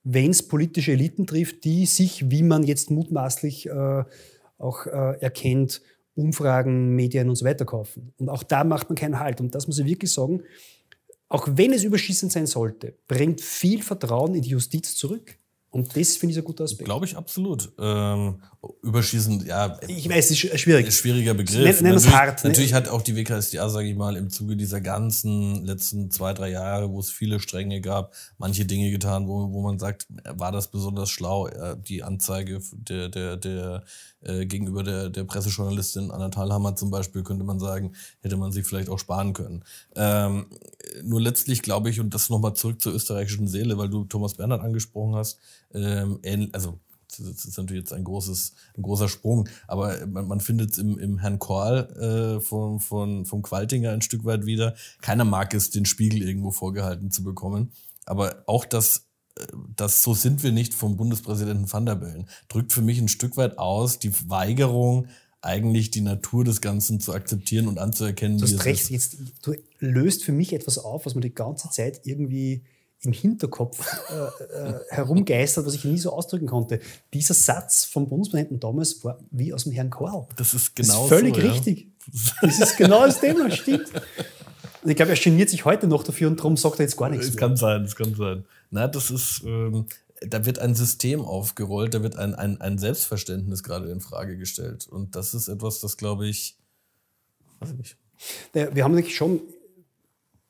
wenn 0.03 0.29
es 0.29 0.47
politische 0.47 0.91
Eliten 0.91 1.25
trifft, 1.25 1.63
die 1.63 1.87
sich, 1.87 2.29
wie 2.29 2.43
man 2.43 2.63
jetzt 2.63 2.91
mutmaßlich 2.91 3.65
äh, 3.65 4.03
auch 4.59 4.85
äh, 4.85 5.19
erkennt, 5.19 5.81
Umfragen, 6.15 6.95
Medien 6.95 7.29
und 7.29 7.35
so 7.35 7.45
weiter 7.45 7.65
kaufen. 7.65 8.13
Und 8.17 8.29
auch 8.29 8.43
da 8.43 8.63
macht 8.63 8.89
man 8.89 8.95
keinen 8.95 9.19
Halt. 9.19 9.41
Und 9.41 9.53
das 9.53 9.67
muss 9.67 9.79
ich 9.79 9.85
wirklich 9.85 10.11
sagen, 10.11 10.43
auch 11.29 11.47
wenn 11.51 11.73
es 11.73 11.83
überschießend 11.83 12.31
sein 12.31 12.47
sollte, 12.47 12.95
bringt 13.07 13.41
viel 13.41 13.83
Vertrauen 13.83 14.33
in 14.35 14.41
die 14.41 14.49
Justiz 14.49 14.95
zurück. 14.95 15.37
Und 15.77 15.95
das 15.95 16.17
finde 16.17 16.31
ich 16.33 16.39
ein 16.39 16.43
guter 16.43 16.63
Aspekt. 16.63 16.85
Glaube 16.85 17.05
ich 17.05 17.15
absolut. 17.15 17.71
Ähm, 17.77 18.41
überschießend, 18.81 19.45
ja. 19.45 19.79
Ich 19.87 20.09
weiß, 20.09 20.31
es 20.31 20.43
ist 20.43 20.59
schwierig. 20.59 20.91
Schwieriger 20.91 21.35
Begriff. 21.35 21.81
Nenn, 21.81 21.93
es 21.93 22.09
hart. 22.09 22.43
Ne? 22.43 22.49
Natürlich 22.49 22.73
hat 22.73 22.87
auch 22.87 23.03
die 23.03 23.15
WKSDA, 23.15 23.69
sage 23.69 23.87
ich 23.87 23.95
mal, 23.95 24.15
im 24.15 24.31
Zuge 24.31 24.57
dieser 24.57 24.81
ganzen 24.81 25.63
letzten 25.65 26.09
zwei, 26.09 26.33
drei 26.33 26.49
Jahre, 26.49 26.89
wo 26.89 26.99
es 26.99 27.11
viele 27.11 27.39
Stränge 27.39 27.79
gab, 27.79 28.15
manche 28.39 28.65
Dinge 28.65 28.89
getan, 28.89 29.27
wo, 29.27 29.53
wo 29.53 29.61
man 29.61 29.77
sagt, 29.77 30.07
war 30.23 30.51
das 30.51 30.71
besonders 30.71 31.11
schlau, 31.11 31.47
die 31.75 32.01
Anzeige 32.01 32.59
der, 32.73 33.09
der, 33.09 33.37
der 33.37 33.83
äh, 34.21 34.47
gegenüber 34.47 34.81
der, 34.81 35.09
der 35.09 35.25
Pressejournalistin 35.25 36.09
Anna 36.09 36.29
Thalhammer 36.29 36.75
zum 36.75 36.89
Beispiel, 36.89 37.21
könnte 37.21 37.43
man 37.43 37.59
sagen, 37.59 37.93
hätte 38.21 38.35
man 38.35 38.51
sich 38.51 38.65
vielleicht 38.65 38.89
auch 38.89 38.97
sparen 38.97 39.33
können. 39.33 39.63
Ähm, 39.95 40.47
nur 41.03 41.21
letztlich 41.21 41.61
glaube 41.61 41.89
ich, 41.89 41.99
und 41.99 42.13
das 42.13 42.29
nochmal 42.29 42.53
zurück 42.55 42.81
zur 42.81 42.93
österreichischen 42.93 43.47
Seele, 43.47 43.77
weil 43.77 43.89
du 43.89 44.05
Thomas 44.05 44.35
Bernhard 44.35 44.61
angesprochen 44.61 45.15
hast, 45.15 45.39
ähm, 45.73 46.19
also 46.53 46.79
das 47.17 47.45
ist 47.45 47.57
natürlich 47.57 47.81
jetzt 47.81 47.93
ein, 47.93 48.03
großes, 48.03 48.53
ein 48.75 48.81
großer 48.81 49.07
Sprung, 49.07 49.47
aber 49.67 50.05
man, 50.07 50.27
man 50.27 50.39
findet 50.39 50.71
es 50.71 50.77
im, 50.77 50.99
im 50.99 51.19
Herrn 51.19 51.39
Kohl 51.39 52.37
äh, 52.37 52.39
von, 52.41 52.79
von, 52.79 53.25
vom 53.25 53.41
Qualtinger 53.41 53.91
ein 53.91 54.01
Stück 54.01 54.25
weit 54.25 54.45
wieder. 54.45 54.75
Keiner 55.01 55.25
mag 55.25 55.53
es, 55.53 55.69
den 55.69 55.85
Spiegel 55.85 56.21
irgendwo 56.21 56.51
vorgehalten 56.51 57.11
zu 57.11 57.23
bekommen. 57.23 57.71
Aber 58.05 58.43
auch 58.45 58.65
das, 58.65 59.07
äh, 59.39 59.45
das 59.75 60.03
so 60.03 60.13
sind 60.13 60.43
wir 60.43 60.51
nicht 60.51 60.73
vom 60.73 60.97
Bundespräsidenten 60.97 61.71
Van 61.71 61.85
der 61.85 61.95
Bellen, 61.95 62.27
drückt 62.49 62.73
für 62.73 62.81
mich 62.81 62.99
ein 62.99 63.07
Stück 63.07 63.37
weit 63.37 63.57
aus 63.57 63.99
die 63.99 64.29
Weigerung, 64.29 65.07
eigentlich 65.41 65.91
die 65.91 66.01
Natur 66.01 66.43
des 66.43 66.61
Ganzen 66.61 66.99
zu 66.99 67.13
akzeptieren 67.13 67.67
und 67.67 67.79
anzuerkennen. 67.79 68.37
Du 68.37 68.43
hast 68.45 68.65
recht, 68.65 68.89
jetzt, 68.89 69.17
du 69.43 69.53
löst 69.79 70.23
für 70.23 70.31
mich 70.31 70.53
etwas 70.53 70.77
auf, 70.77 71.05
was 71.05 71.15
man 71.15 71.21
die 71.21 71.33
ganze 71.33 71.69
Zeit 71.69 72.01
irgendwie 72.05 72.63
im 73.01 73.13
Hinterkopf 73.13 73.85
äh, 74.09 74.43
äh, 74.43 74.79
herumgeistert, 74.89 75.65
was 75.65 75.75
ich 75.75 75.85
nie 75.85 75.97
so 75.97 76.11
ausdrücken 76.11 76.47
konnte. 76.47 76.79
Dieser 77.13 77.33
Satz 77.33 77.85
vom 77.85 78.07
Bundespräsidenten 78.09 78.59
damals 78.59 79.03
war 79.03 79.19
wie 79.31 79.53
aus 79.53 79.65
dem 79.65 79.73
Herrn 79.73 79.89
Korl. 79.89 80.27
Das 80.35 80.53
ist 80.53 80.75
genau 80.75 80.93
das 80.93 81.03
ist 81.03 81.09
völlig 81.09 81.35
so, 81.35 81.41
richtig. 81.41 81.87
Ja. 82.11 82.47
Das 82.47 82.59
ist 82.59 82.77
genau 82.77 83.05
das 83.05 83.19
Thema, 83.19 83.51
stimmt. 83.51 83.91
Und 84.81 84.89
ich 84.89 84.95
glaube, 84.95 85.11
er 85.11 85.17
geniert 85.17 85.49
sich 85.49 85.65
heute 85.65 85.87
noch 85.87 86.03
dafür 86.03 86.29
und 86.29 86.39
darum 86.39 86.57
sagt 86.57 86.79
er 86.79 86.83
jetzt 86.83 86.97
gar 86.97 87.09
nichts. 87.09 87.27
Es 87.27 87.33
mehr. 87.33 87.39
kann 87.39 87.57
sein, 87.57 87.83
es 87.83 87.95
kann 87.95 88.15
sein. 88.15 88.45
Na, 88.71 88.87
das 88.87 89.11
ist, 89.11 89.43
ähm, 89.45 89.85
da 90.21 90.45
wird 90.45 90.59
ein 90.59 90.75
System 90.75 91.21
aufgerollt, 91.21 91.93
da 91.93 92.03
wird 92.03 92.15
ein, 92.15 92.33
ein, 92.33 92.59
ein 92.59 92.77
Selbstverständnis 92.77 93.63
gerade 93.63 93.91
in 93.91 94.01
Frage 94.01 94.37
gestellt. 94.37 94.87
Und 94.87 95.15
das 95.15 95.33
ist 95.33 95.47
etwas, 95.47 95.79
das 95.79 95.97
glaube 95.97 96.27
ich, 96.27 96.57
weiß 97.59 97.71
ich 97.71 97.77
nicht. 97.77 97.97
Wir 98.53 98.83
haben 98.83 98.95
nämlich 98.95 99.15
schon 99.15 99.41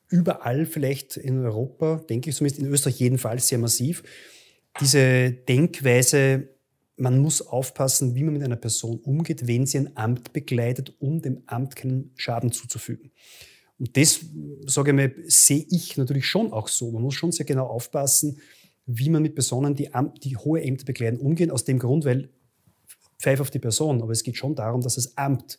überall 0.08 0.64
vielleicht 0.64 1.18
in 1.18 1.44
Europa, 1.44 1.96
denke 2.08 2.30
ich 2.30 2.36
zumindest 2.36 2.62
in 2.62 2.68
Österreich 2.68 2.98
jedenfalls 2.98 3.48
sehr 3.48 3.58
massiv, 3.58 4.02
diese 4.80 5.32
Denkweise, 5.32 6.48
man 6.96 7.18
muss 7.18 7.42
aufpassen, 7.42 8.14
wie 8.14 8.22
man 8.22 8.34
mit 8.34 8.42
einer 8.42 8.56
Person 8.56 8.98
umgeht, 9.00 9.46
wenn 9.46 9.66
sie 9.66 9.78
ein 9.78 9.96
Amt 9.96 10.32
begleitet, 10.32 10.94
um 10.98 11.20
dem 11.20 11.42
Amt 11.46 11.76
keinen 11.76 12.12
Schaden 12.16 12.52
zuzufügen. 12.52 13.12
Und 13.78 13.96
das, 13.96 14.20
sage 14.66 14.90
ich 14.90 14.96
mal, 14.96 15.14
sehe 15.26 15.64
ich 15.70 15.96
natürlich 15.96 16.26
schon 16.26 16.52
auch 16.52 16.68
so. 16.68 16.90
Man 16.90 17.02
muss 17.02 17.14
schon 17.14 17.30
sehr 17.30 17.46
genau 17.46 17.66
aufpassen, 17.66 18.40
wie 18.90 19.10
man 19.10 19.22
mit 19.22 19.34
Personen, 19.34 19.74
die, 19.74 19.90
die 20.24 20.36
hohe 20.36 20.62
Ämter 20.62 20.86
begleiten, 20.86 21.18
umgehen. 21.18 21.50
Aus 21.50 21.64
dem 21.64 21.78
Grund, 21.78 22.06
weil 22.06 22.30
pfeif 23.18 23.40
auf 23.40 23.50
die 23.50 23.58
Person. 23.58 24.02
Aber 24.02 24.12
es 24.12 24.22
geht 24.22 24.38
schon 24.38 24.54
darum, 24.54 24.80
dass 24.80 24.94
das 24.94 25.16
Amt 25.18 25.58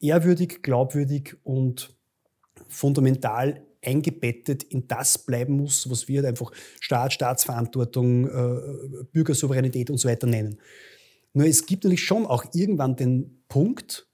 ehrwürdig, 0.00 0.60
glaubwürdig 0.62 1.36
und 1.44 1.96
fundamental 2.68 3.62
eingebettet 3.80 4.64
in 4.64 4.88
das 4.88 5.18
bleiben 5.18 5.56
muss, 5.56 5.88
was 5.88 6.08
wir 6.08 6.18
halt 6.18 6.30
einfach 6.30 6.50
Staat, 6.80 7.12
Staatsverantwortung, 7.12 8.26
äh, 8.26 9.04
Bürgersouveränität 9.12 9.90
und 9.90 9.98
so 9.98 10.08
weiter 10.08 10.26
nennen. 10.26 10.58
Nur 11.32 11.46
es 11.46 11.66
gibt 11.66 11.84
natürlich 11.84 12.02
schon 12.02 12.26
auch 12.26 12.44
irgendwann 12.54 12.96
den 12.96 13.44
Punkt, 13.48 14.08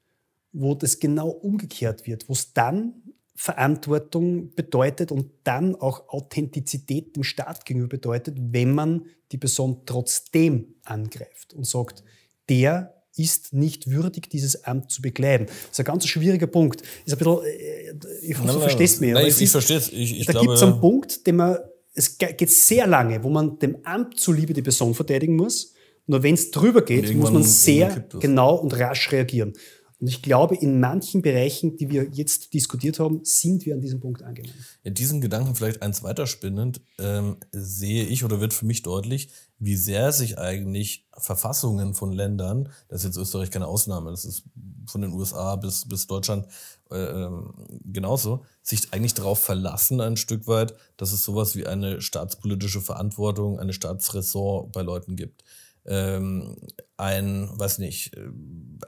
wo 0.52 0.75
das 0.75 0.99
genau 0.99 1.29
umgekehrt 1.29 2.07
wird, 2.07 2.29
wo 2.29 2.33
es 2.35 2.52
dann 2.52 3.00
Verantwortung 3.42 4.54
bedeutet 4.54 5.11
und 5.11 5.30
dann 5.44 5.75
auch 5.75 6.11
Authentizität 6.11 7.16
dem 7.16 7.23
Staat 7.23 7.64
gegenüber 7.64 7.88
bedeutet, 7.88 8.37
wenn 8.38 8.75
man 8.75 9.06
die 9.32 9.38
Person 9.38 9.80
trotzdem 9.87 10.75
angreift 10.85 11.54
und 11.54 11.66
sagt, 11.66 12.04
der 12.50 13.02
ist 13.16 13.54
nicht 13.54 13.88
würdig, 13.88 14.28
dieses 14.28 14.64
Amt 14.64 14.90
zu 14.90 15.00
bekleiden. 15.00 15.47
Das 15.47 15.70
ist 15.70 15.80
ein 15.80 15.87
ganz 15.87 16.06
schwieriger 16.06 16.49
Punkt. 16.49 16.82
Ist 17.06 17.14
ein 17.14 17.18
bisschen, 17.18 17.38
äh, 17.47 18.26
ich 18.26 18.38
hoffe, 18.38 18.52
du 18.52 18.61
verstehst 18.61 19.00
mich. 19.00 19.14
Nein, 19.14 19.26
ich, 19.26 19.40
ich 19.40 19.49
verstehe 19.49 19.78
es. 19.78 19.87
Da 20.26 20.38
gibt 20.38 20.52
es 20.52 20.62
einen 20.62 20.78
Punkt, 20.78 21.26
den 21.26 21.37
man, 21.37 21.56
es 21.94 22.18
geht 22.18 22.50
sehr 22.50 22.87
lange, 22.87 23.25
wo 23.25 23.30
man 23.30 23.59
dem 23.59 23.78
Amt 23.85 24.20
zuliebe 24.20 24.52
die 24.52 24.61
Person 24.61 24.94
verteidigen 24.94 25.37
muss. 25.37 25.73
Nur 26.06 26.23
wenn 26.23 26.35
es 26.35 26.50
drüber 26.50 26.82
geht, 26.82 27.14
muss 27.14 27.30
man 27.30 27.42
sehr 27.42 28.04
genau 28.18 28.56
und 28.56 28.78
rasch 28.78 29.11
reagieren. 29.12 29.54
Und 30.00 30.09
ich 30.09 30.23
glaube, 30.23 30.57
in 30.57 30.80
manchen 30.80 31.21
Bereichen, 31.21 31.76
die 31.76 31.90
wir 31.90 32.09
jetzt 32.12 32.54
diskutiert 32.54 32.99
haben, 32.99 33.21
sind 33.23 33.66
wir 33.66 33.75
an 33.75 33.83
diesem 33.83 34.00
Punkt 34.00 34.23
angelangt. 34.23 34.54
Ja, 34.83 34.90
diesen 34.90 35.21
Gedanken 35.21 35.54
vielleicht 35.54 35.83
eins 35.83 36.02
weiterspinnend 36.02 36.80
ähm, 36.99 37.37
sehe 37.52 38.07
ich 38.07 38.25
oder 38.25 38.40
wird 38.40 38.54
für 38.54 38.64
mich 38.64 38.80
deutlich, 38.80 39.28
wie 39.59 39.76
sehr 39.76 40.12
sich 40.12 40.38
eigentlich 40.38 41.07
Verfassungen 41.19 41.92
von 41.92 42.12
Ländern, 42.12 42.71
das 42.88 43.00
ist 43.00 43.09
jetzt 43.09 43.16
Österreich 43.19 43.50
keine 43.50 43.66
Ausnahme, 43.66 44.11
das 44.11 44.25
ist 44.25 44.45
von 44.87 45.02
den 45.02 45.12
USA 45.12 45.57
bis, 45.57 45.87
bis 45.87 46.07
Deutschland 46.07 46.47
äh, 46.90 46.97
ähm, 46.97 47.52
genauso, 47.85 48.47
sich 48.62 48.95
eigentlich 48.95 49.12
darauf 49.12 49.38
verlassen 49.38 50.00
ein 50.00 50.16
Stück 50.16 50.47
weit, 50.47 50.75
dass 50.97 51.12
es 51.12 51.23
sowas 51.23 51.57
wie 51.57 51.66
eine 51.66 52.00
staatspolitische 52.00 52.80
Verantwortung, 52.80 53.59
eine 53.59 53.75
Staatsressort 53.75 54.73
bei 54.73 54.80
Leuten 54.80 55.14
gibt 55.14 55.45
ähm, 55.87 56.57
ein, 56.97 57.49
weiß 57.53 57.79
nicht, 57.79 58.17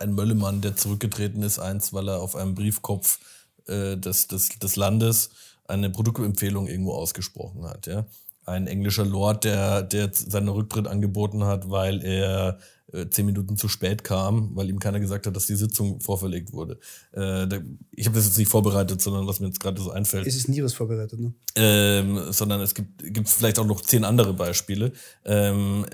ein 0.00 0.14
Möllemann, 0.14 0.60
der 0.60 0.76
zurückgetreten 0.76 1.42
ist, 1.42 1.58
eins, 1.58 1.92
weil 1.92 2.08
er 2.08 2.20
auf 2.20 2.36
einem 2.36 2.54
Briefkopf 2.54 3.18
äh, 3.66 3.96
des, 3.96 4.28
des, 4.28 4.48
des 4.58 4.76
Landes 4.76 5.30
eine 5.66 5.90
Produktempfehlung 5.90 6.66
irgendwo 6.66 6.92
ausgesprochen 6.92 7.64
hat, 7.64 7.86
ja. 7.86 8.06
Ein 8.44 8.66
englischer 8.66 9.04
Lord, 9.04 9.44
der, 9.44 9.82
der 9.82 10.10
seinen 10.12 10.48
Rücktritt 10.48 10.88
angeboten 10.88 11.44
hat, 11.44 11.70
weil 11.70 12.04
er 12.04 12.58
äh, 12.92 13.08
zehn 13.08 13.24
Minuten 13.24 13.56
zu 13.56 13.68
spät 13.68 14.04
kam, 14.04 14.54
weil 14.54 14.68
ihm 14.68 14.78
keiner 14.78 15.00
gesagt 15.00 15.26
hat, 15.26 15.34
dass 15.34 15.46
die 15.46 15.54
Sitzung 15.54 16.00
vorverlegt 16.00 16.52
wurde. 16.52 16.74
Äh, 17.12 17.46
da, 17.46 17.58
ich 17.90 18.06
habe 18.06 18.16
das 18.16 18.26
jetzt 18.26 18.38
nicht 18.38 18.48
vorbereitet, 18.48 19.00
sondern 19.00 19.26
was 19.26 19.40
mir 19.40 19.46
jetzt 19.46 19.60
gerade 19.60 19.80
so 19.80 19.90
einfällt. 19.90 20.26
Es 20.26 20.36
ist 20.36 20.48
nie 20.48 20.62
was 20.62 20.74
vorbereitet, 20.74 21.18
ne? 21.20 21.32
Ähm, 21.54 22.32
sondern 22.32 22.60
es 22.60 22.74
gibt 22.74 23.14
gibt 23.14 23.28
vielleicht 23.28 23.58
auch 23.58 23.66
noch 23.66 23.80
zehn 23.80 24.04
andere 24.04 24.34
Beispiele, 24.34 24.92
ähm, 25.24 25.86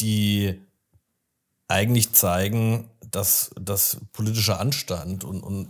die 0.00 0.60
eigentlich 1.68 2.12
zeigen, 2.12 2.90
dass 3.10 3.50
das 3.60 3.98
politische 4.12 4.58
Anstand 4.58 5.24
und, 5.24 5.42
und, 5.42 5.68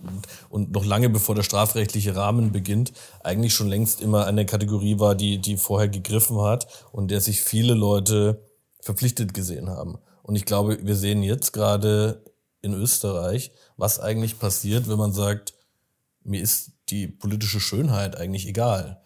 und 0.49 0.73
noch 0.73 0.85
lange 0.85 1.09
bevor 1.09 1.35
der 1.35 1.43
strafrechtliche 1.43 2.17
Rahmen 2.17 2.53
beginnt, 2.53 2.93
eigentlich 3.23 3.55
schon 3.55 3.69
längst 3.69 4.01
immer 4.01 4.27
eine 4.27 4.47
Kategorie 4.47 4.99
war, 4.99 5.15
die, 5.15 5.39
die 5.39 5.57
vorher 5.57 5.89
gegriffen 5.89 6.41
hat 6.41 6.67
und 6.93 7.11
der 7.11 7.21
sich 7.21 7.43
viele 7.43 7.75
Leute 7.75 8.47
verpflichtet 8.81 9.35
gesehen 9.35 9.69
haben. 9.71 9.99
Und 10.23 10.37
ich 10.37 10.45
glaube, 10.45 10.79
wir 10.83 10.97
sehen 10.97 11.23
jetzt 11.23 11.53
gerade 11.53 12.25
in 12.63 12.75
Österreich, 12.75 13.53
was 13.77 14.01
eigentlich 14.01 14.39
passiert, 14.39 14.89
wenn 14.89 14.99
man 14.99 15.13
sagt, 15.13 15.55
mir 16.23 16.43
ist 16.43 16.73
die 16.91 17.09
politische 17.09 17.61
Schönheit 17.61 18.17
eigentlich 18.17 18.47
egal 18.47 19.01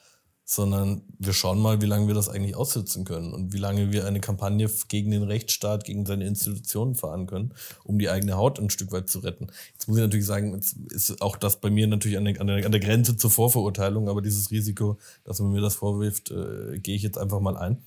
sondern 0.47 1.03
wir 1.19 1.33
schauen 1.33 1.59
mal, 1.59 1.81
wie 1.81 1.87
lange 1.87 2.07
wir 2.07 2.15
das 2.15 2.29
eigentlich 2.29 2.55
aussitzen 2.55 3.05
können 3.05 3.33
und 3.33 3.55
wie 3.55 3.59
lange 3.59 3.93
wir 3.93 4.07
eine 4.07 4.21
Kampagne 4.21 4.71
gegen 4.89 5.11
den 5.11 5.23
Rechtsstaat, 5.23 5.85
gegen 5.85 6.05
seine 6.05 6.27
Institutionen 6.27 6.95
fahren 6.95 7.27
können, 7.27 7.55
um 7.83 7.99
die 7.99 8.11
eigene 8.11 8.37
Haut 8.37 8.59
ein 8.61 8.69
Stück 8.69 8.93
weit 8.93 9.09
zu 9.09 9.21
retten. 9.21 9.47
Jetzt 9.73 9.89
muss 9.89 9.97
ich 9.97 10.03
natürlich 10.03 10.27
sagen, 10.27 10.61
ist 10.91 11.23
auch 11.23 11.39
das 11.39 11.61
bei 11.61 11.71
mir 11.71 11.87
natürlich 11.87 12.19
an 12.19 12.27
der, 12.27 12.41
an 12.41 12.73
der, 12.73 12.81
Grenze 12.81 13.17
zur 13.17 13.31
Vorverurteilung, 13.31 14.11
aber 14.11 14.21
dieses 14.21 14.51
Risiko, 14.51 14.99
dass 15.25 15.41
man 15.41 15.51
mir 15.51 15.63
das 15.63 15.77
vorwirft, 15.77 16.31
äh, 16.31 16.79
gehe 16.79 16.95
ich 16.95 17.03
jetzt 17.03 17.17
einfach 17.17 17.41
mal 17.41 17.57
ein. 17.57 17.79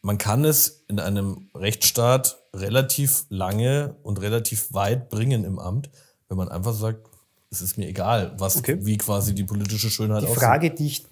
Man 0.00 0.16
kann 0.16 0.44
es 0.44 0.84
in 0.88 0.98
einem 0.98 1.50
Rechtsstaat 1.54 2.38
relativ 2.54 3.26
lange 3.28 3.96
und 4.02 4.20
relativ 4.22 4.72
weit 4.72 5.10
bringen 5.10 5.44
im 5.44 5.58
Amt, 5.58 5.90
wenn 6.28 6.38
man 6.38 6.48
einfach 6.48 6.72
sagt, 6.72 7.06
es 7.50 7.60
ist 7.60 7.76
mir 7.76 7.86
egal, 7.88 8.34
was, 8.38 8.56
okay. 8.56 8.78
wie 8.80 8.96
quasi 8.96 9.34
die 9.34 9.44
politische 9.44 9.90
Schönheit 9.90 10.22
aussieht. 10.22 10.36
Die 10.36 10.40
Frage, 10.40 10.70
die 10.70 10.86
ich 10.86 11.06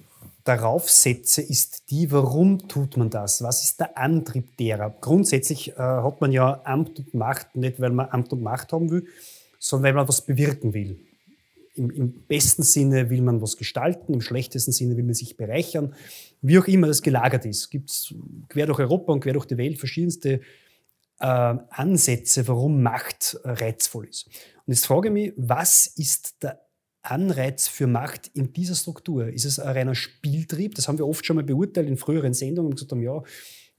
darauf 0.45 0.91
setze, 0.91 1.41
ist 1.41 1.91
die, 1.91 2.13
warum 2.13 2.69
tut 2.69 2.97
man 2.97 3.11
das? 3.11 3.43
Was 3.43 3.65
ist 3.65 3.81
der 3.81 3.97
Antrieb 3.97 4.57
derer? 4.59 4.95
Grundsätzlich 5.01 5.73
äh, 5.73 5.77
hat 5.77 6.21
man 6.21 6.33
ja 6.33 6.61
Amt 6.65 6.99
und 6.99 7.15
Macht 7.15 7.57
nicht, 7.57 7.81
weil 7.81 7.91
man 7.91 8.11
Amt 8.11 8.33
und 8.33 8.43
Macht 8.43 8.73
haben 8.73 8.91
will, 8.91 9.07
sondern 9.59 9.85
weil 9.89 9.95
man 9.95 10.09
was 10.09 10.21
bewirken 10.21 10.75
will. 10.75 11.01
Im, 11.77 11.91
Im, 11.91 12.13
besten 12.29 12.63
Sinne 12.63 13.11
will 13.11 13.23
man 13.23 13.41
was 13.41 13.57
gestalten, 13.57 14.13
im 14.13 14.21
schlechtesten 14.21 14.71
Sinne 14.71 14.97
will 14.97 15.05
man 15.05 15.15
sich 15.15 15.37
bereichern. 15.37 15.95
Wie 16.43 16.59
auch 16.59 16.67
immer 16.67 16.87
das 16.87 17.03
gelagert 17.03 17.47
ist, 17.47 17.71
gibt 17.71 17.91
es 17.91 18.15
quer 18.49 18.67
durch 18.67 18.79
Europa 18.79 19.13
und 19.13 19.21
quer 19.21 19.33
durch 19.33 19.47
die 19.47 19.57
Welt 19.57 19.79
verschiedenste 19.79 20.41
äh, 21.21 21.55
Ansätze, 21.71 22.47
warum 22.47 22.83
Macht 22.83 23.39
äh, 23.43 23.51
reizvoll 23.51 24.09
ist. 24.09 24.27
Und 24.67 24.75
jetzt 24.75 24.87
frage 24.87 25.09
ich 25.09 25.15
mich, 25.15 25.33
was 25.37 25.87
ist 25.87 26.43
der 26.43 26.64
Anreiz 27.05 27.69
für 27.69 27.87
Macht 27.87 28.31
in 28.35 28.53
dieser 28.53 28.75
Struktur? 28.75 29.29
Ist 29.29 29.45
es 29.45 29.59
ein 29.59 29.77
reiner 29.77 29.95
Spieltrieb? 29.95 30.75
Das 30.75 30.89
haben 30.89 30.99
wir 30.99 31.07
oft 31.07 31.25
schon 31.25 31.37
mal 31.37 31.45
beurteilt 31.45 31.89
in 31.89 31.97
früheren 31.97 32.35
Sendungen 32.35 32.71
und 32.71 32.77
gesagt 32.77 32.93
haben, 32.93 33.03
ja, 33.03 33.23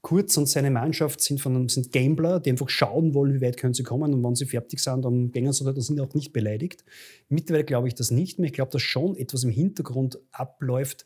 Kurz 0.05 0.37
und 0.37 0.47
seine 0.47 0.69
Mannschaft 0.69 1.19
sind, 1.19 1.41
von, 1.41 1.67
sind 1.67 1.91
Gambler, 1.91 2.39
die 2.39 2.51
einfach 2.51 2.69
schauen 2.69 3.15
wollen, 3.15 3.33
wie 3.33 3.41
weit 3.41 3.57
können 3.57 3.73
sie 3.73 3.81
kommen 3.81 4.13
und 4.13 4.23
wenn 4.23 4.35
sie 4.35 4.45
fertig 4.45 4.79
sind, 4.79 5.03
dann 5.03 5.31
gehen 5.31 5.51
sie 5.51 5.65
und 5.65 5.81
sind 5.81 5.99
auch 5.99 6.13
nicht 6.13 6.31
beleidigt. 6.31 6.85
Mittlerweile 7.27 7.63
glaube 7.63 7.87
ich 7.87 7.95
das 7.95 8.11
nicht 8.11 8.37
mehr. 8.37 8.45
Ich 8.45 8.53
glaube, 8.53 8.69
dass 8.69 8.83
schon 8.83 9.15
etwas 9.15 9.43
im 9.43 9.49
Hintergrund 9.49 10.19
abläuft, 10.31 11.05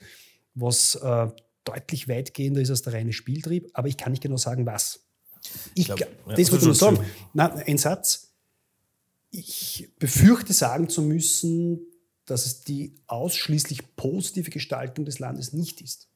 was 0.53 0.95
äh, 0.95 1.27
deutlich 1.63 2.09
weitgehender 2.09 2.59
ist 2.59 2.71
als 2.71 2.81
der 2.81 2.91
reine 2.91 3.13
Spieltrieb, 3.13 3.69
aber 3.71 3.87
ich 3.87 3.95
kann 3.95 4.11
nicht 4.11 4.21
genau 4.21 4.35
sagen, 4.35 4.65
was. 4.65 5.07
Ich, 5.75 5.83
ich 5.83 5.85
glaub, 5.85 6.01
ja, 6.01 6.07
das 6.35 6.51
würde 6.51 6.57
ich 6.57 6.65
nur 6.65 6.75
sagen. 6.75 6.99
Na, 7.33 7.53
ein 7.55 7.77
Satz. 7.77 8.33
Ich 9.31 9.93
befürchte 9.97 10.51
sagen 10.51 10.89
zu 10.89 11.03
müssen, 11.03 11.79
dass 12.29 12.45
es 12.45 12.63
die 12.63 12.95
ausschließlich 13.07 13.95
positive 13.95 14.49
Gestaltung 14.49 15.05
des 15.05 15.19
Landes 15.19 15.53
nicht 15.53 15.81
ist. 15.81 16.08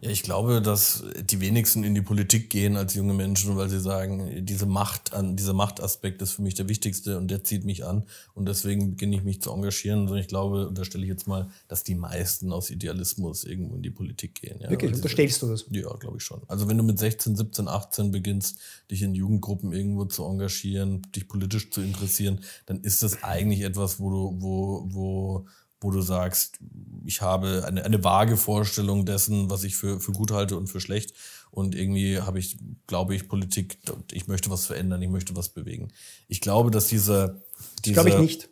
Ja, 0.00 0.10
ich 0.10 0.22
glaube, 0.22 0.62
dass 0.62 1.04
die 1.22 1.40
wenigsten 1.40 1.84
in 1.84 1.94
die 1.94 2.00
Politik 2.00 2.48
gehen 2.48 2.76
als 2.76 2.94
junge 2.94 3.12
Menschen, 3.12 3.56
weil 3.56 3.68
sie 3.68 3.80
sagen, 3.80 4.46
diese 4.46 4.64
Macht, 4.64 5.10
dieser 5.34 5.52
Machtaspekt 5.52 6.22
ist 6.22 6.32
für 6.32 6.42
mich 6.42 6.54
der 6.54 6.68
wichtigste 6.68 7.18
und 7.18 7.30
der 7.30 7.44
zieht 7.44 7.64
mich 7.64 7.84
an 7.84 8.04
und 8.34 8.48
deswegen 8.48 8.90
beginne 8.90 9.16
ich 9.16 9.24
mich 9.24 9.42
zu 9.42 9.52
engagieren. 9.52 10.08
Und 10.08 10.16
ich 10.16 10.28
glaube, 10.28 10.68
unterstelle 10.68 11.04
ich 11.04 11.10
jetzt 11.10 11.26
mal, 11.26 11.50
dass 11.68 11.84
die 11.84 11.94
meisten 11.94 12.52
aus 12.52 12.70
Idealismus 12.70 13.44
irgendwo 13.44 13.76
in 13.76 13.82
die 13.82 13.90
Politik 13.90 14.40
gehen. 14.40 14.58
Ja, 14.60 14.70
Wirklich, 14.70 14.94
unterstellst 14.94 15.42
du 15.42 15.48
das? 15.48 15.66
Ja, 15.70 15.92
glaube 15.96 16.16
ich 16.16 16.22
schon. 16.22 16.40
Also 16.48 16.68
wenn 16.68 16.78
du 16.78 16.82
mit 16.82 16.98
16, 16.98 17.36
17, 17.36 17.68
18 17.68 18.10
beginnst, 18.10 18.58
dich 18.90 19.02
in 19.02 19.14
Jugendgruppen 19.14 19.72
irgendwo 19.72 20.06
zu 20.06 20.24
engagieren, 20.24 21.02
dich 21.14 21.28
politisch 21.28 21.70
zu 21.70 21.82
interessieren, 21.82 22.40
dann 22.66 22.80
ist 22.80 23.02
das 23.02 23.22
eigentlich 23.22 23.62
etwas, 23.62 24.00
wo 24.00 24.10
du, 24.10 24.36
wo, 24.40 24.84
wo 24.88 25.46
wo 25.80 25.90
du 25.90 26.00
sagst, 26.02 26.58
ich 27.04 27.22
habe 27.22 27.64
eine, 27.66 27.84
eine 27.84 28.04
vage 28.04 28.36
Vorstellung 28.36 29.06
dessen, 29.06 29.50
was 29.50 29.64
ich 29.64 29.76
für, 29.76 30.00
für 30.00 30.12
gut 30.12 30.30
halte 30.30 30.56
und 30.56 30.68
für 30.68 30.80
schlecht. 30.80 31.14
Und 31.50 31.74
irgendwie 31.74 32.20
habe 32.20 32.38
ich, 32.38 32.58
glaube 32.86 33.14
ich, 33.14 33.28
Politik, 33.28 33.78
ich 34.12 34.28
möchte 34.28 34.50
was 34.50 34.66
verändern, 34.66 35.02
ich 35.02 35.08
möchte 35.08 35.34
was 35.34 35.48
bewegen. 35.48 35.88
Ich 36.28 36.40
glaube, 36.40 36.70
dass 36.70 36.86
dieser. 36.86 37.40
dieser 37.84 38.04
glaube 38.04 38.10
ich 38.10 38.18
nicht. 38.18 38.48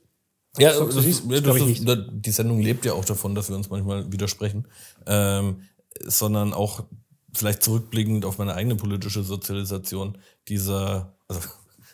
Ja, 0.58 0.70
das, 0.70 0.94
das, 0.94 1.04
das, 1.28 1.42
das 1.42 1.56
ist, 1.56 1.86
die 2.10 2.30
Sendung 2.30 2.60
lebt 2.60 2.84
ja 2.84 2.94
auch 2.94 3.04
davon, 3.04 3.34
dass 3.34 3.48
wir 3.48 3.56
uns 3.56 3.70
manchmal 3.70 4.10
widersprechen. 4.10 4.66
Ähm, 5.06 5.62
sondern 6.04 6.52
auch 6.52 6.84
vielleicht 7.32 7.62
zurückblickend 7.62 8.24
auf 8.24 8.38
meine 8.38 8.54
eigene 8.54 8.76
politische 8.76 9.22
Sozialisation, 9.22 10.18
dieser, 10.48 11.14
also 11.28 11.40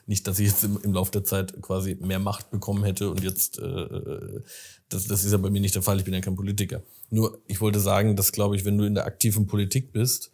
nicht, 0.06 0.26
dass 0.26 0.38
ich 0.38 0.48
jetzt 0.48 0.64
im, 0.64 0.78
im 0.82 0.92
Laufe 0.92 1.12
der 1.12 1.24
Zeit 1.24 1.60
quasi 1.62 1.96
mehr 2.00 2.18
Macht 2.18 2.50
bekommen 2.50 2.84
hätte 2.84 3.10
und 3.10 3.22
jetzt, 3.22 3.58
äh, 3.58 3.64
äh, 3.64 4.42
das, 4.88 5.06
das 5.06 5.24
ist 5.24 5.32
ja 5.32 5.38
bei 5.38 5.50
mir 5.50 5.60
nicht 5.60 5.74
der 5.74 5.82
Fall, 5.82 5.98
ich 5.98 6.04
bin 6.04 6.14
ja 6.14 6.20
kein 6.20 6.36
Politiker. 6.36 6.82
Nur, 7.10 7.40
ich 7.46 7.60
wollte 7.60 7.80
sagen, 7.80 8.16
dass, 8.16 8.32
glaube 8.32 8.56
ich, 8.56 8.64
wenn 8.64 8.78
du 8.78 8.84
in 8.84 8.94
der 8.94 9.06
aktiven 9.06 9.46
Politik 9.46 9.92
bist, 9.92 10.30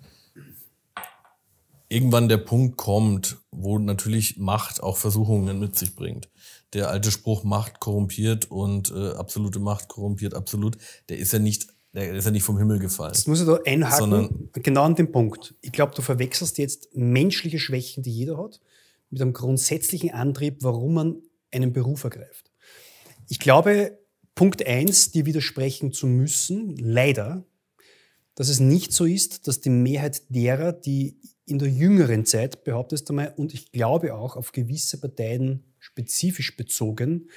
irgendwann 1.89 2.29
der 2.29 2.39
Punkt 2.39 2.77
kommt, 2.77 3.39
wo 3.51 3.79
natürlich 3.79 4.39
Macht 4.39 4.83
auch 4.83 4.97
Versuchungen 4.97 5.59
mit 5.59 5.77
sich 5.77 5.95
bringt. 5.95 6.29
Der 6.73 6.89
alte 6.89 7.11
Spruch 7.11 7.43
Macht 7.45 7.81
korrumpiert 7.81 8.51
und 8.51 8.93
äh, 8.93 9.11
absolute 9.11 9.59
Macht 9.59 9.89
korrumpiert 9.89 10.35
absolut, 10.35 10.79
der 11.09 11.19
ist 11.19 11.33
ja 11.33 11.39
nicht 11.39 11.69
der 11.93 12.15
ist 12.15 12.25
ja 12.25 12.31
nicht 12.31 12.45
vom 12.45 12.57
Himmel 12.57 12.79
gefallen. 12.79 13.13
Das 13.13 13.27
muss 13.27 13.41
ich 13.41 13.47
da 13.47 13.59
einhaken, 13.67 13.99
Sondern 13.99 14.49
genau 14.53 14.85
an 14.85 14.95
dem 14.95 15.11
Punkt. 15.11 15.55
Ich 15.61 15.73
glaube, 15.73 15.93
du 15.95 16.03
verwechselst 16.03 16.59
jetzt 16.59 16.95
menschliche 16.95 17.59
Schwächen, 17.59 18.05
die 18.05 18.13
jeder 18.13 18.39
hat, 18.39 18.61
mit 19.11 19.21
einem 19.21 19.33
grundsätzlichen 19.33 20.11
Antrieb, 20.11 20.59
warum 20.63 20.95
man 20.95 21.23
einen 21.51 21.73
Beruf 21.73 22.05
ergreift. 22.05 22.51
Ich 23.29 23.39
glaube, 23.39 23.99
Punkt 24.35 24.67
eins, 24.67 25.11
dir 25.11 25.27
widersprechen 25.27 25.93
zu 25.93 26.07
müssen, 26.07 26.77
leider, 26.77 27.45
dass 28.35 28.49
es 28.49 28.61
nicht 28.61 28.93
so 28.93 29.05
ist, 29.05 29.49
dass 29.49 29.61
die 29.61 29.71
Mehrheit 29.71 30.23
derer, 30.31 30.73
die 30.73 31.21
in 31.47 31.59
der 31.59 31.69
jüngeren 31.69 32.25
Zeit, 32.25 32.65
behauptest 32.65 33.09
du 33.09 33.13
mal, 33.13 33.35
und 33.37 33.53
ich 33.53 33.73
glaube 33.73 34.15
auch 34.15 34.37
auf 34.37 34.53
gewisse 34.53 35.01
Parteien 35.01 35.65
spezifisch 35.79 36.57
bezogen, 36.57 37.29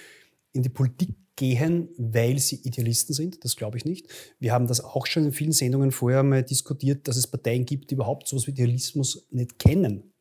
in 0.51 0.61
die 0.61 0.69
Politik 0.69 1.15
gehen, 1.35 1.89
weil 1.97 2.37
sie 2.37 2.57
Idealisten 2.57 3.15
sind. 3.15 3.43
Das 3.43 3.55
glaube 3.55 3.77
ich 3.77 3.85
nicht. 3.85 4.07
Wir 4.39 4.53
haben 4.53 4.67
das 4.67 4.81
auch 4.81 5.07
schon 5.07 5.25
in 5.25 5.31
vielen 5.31 5.51
Sendungen 5.51 5.91
vorher 5.91 6.21
mal 6.21 6.43
diskutiert, 6.43 7.07
dass 7.07 7.17
es 7.17 7.27
Parteien 7.27 7.65
gibt, 7.65 7.89
die 7.89 7.95
überhaupt 7.95 8.27
sowas 8.27 8.45
wie 8.45 8.51
Idealismus 8.51 9.27
nicht 9.31 9.57
kennen. 9.57 10.12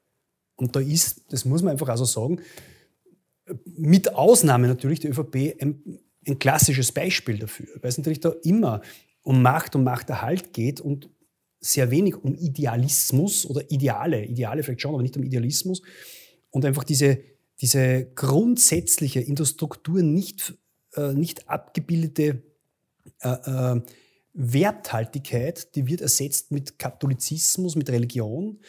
Und 0.63 0.77
da 0.77 0.81
ist, 0.81 1.23
das 1.31 1.45
muss 1.45 1.63
man 1.63 1.73
einfach 1.73 1.89
also 1.89 2.05
sagen, 2.05 2.41
mit 3.65 4.15
Ausnahme 4.15 4.69
natürlich 4.69 5.01
der 5.01 5.11
ÖVP 5.11 5.61
ein, 5.61 5.99
ein 6.25 6.39
klassisches 6.39 6.93
Beispiel 6.93 7.41
dafür, 7.41 7.67
weil 7.81 7.89
es 7.89 7.99
natürlich 7.99 8.21
da 8.21 8.33
immer 8.45 8.81
um 9.23 9.43
Macht 9.43 9.75
und 9.75 9.83
Machterhalt 9.83 10.53
geht 10.53 10.81
und 10.81 11.11
sehr 11.59 11.91
wenig 11.91 12.15
um 12.15 12.37
Idealismus 12.37 13.45
oder 13.45 13.69
Ideale, 13.73 14.25
Ideale 14.25 14.63
vielleicht 14.63 14.83
schon, 14.83 14.95
aber 14.95 15.03
nicht 15.03 15.17
um 15.17 15.25
Idealismus. 15.25 15.83
Und 16.51 16.65
einfach 16.65 16.85
diese, 16.85 17.19
diese 17.61 18.07
grundsätzliche 18.15 19.21
in 19.21 19.35
der 19.35 19.47
Struktur 19.47 20.03
nicht, 20.03 20.55
äh, 20.95 21.13
nicht 21.13 21.49
abgebildete 21.49 22.43
äh, 23.21 23.29
äh, 23.29 23.81
Werthaltigkeit, 24.33 25.75
die 25.75 25.89
wird 25.89 26.03
ersetzt 26.03 26.53
mit 26.53 26.79
Katholizismus, 26.79 27.75
mit 27.75 27.91
Religion 27.91 28.61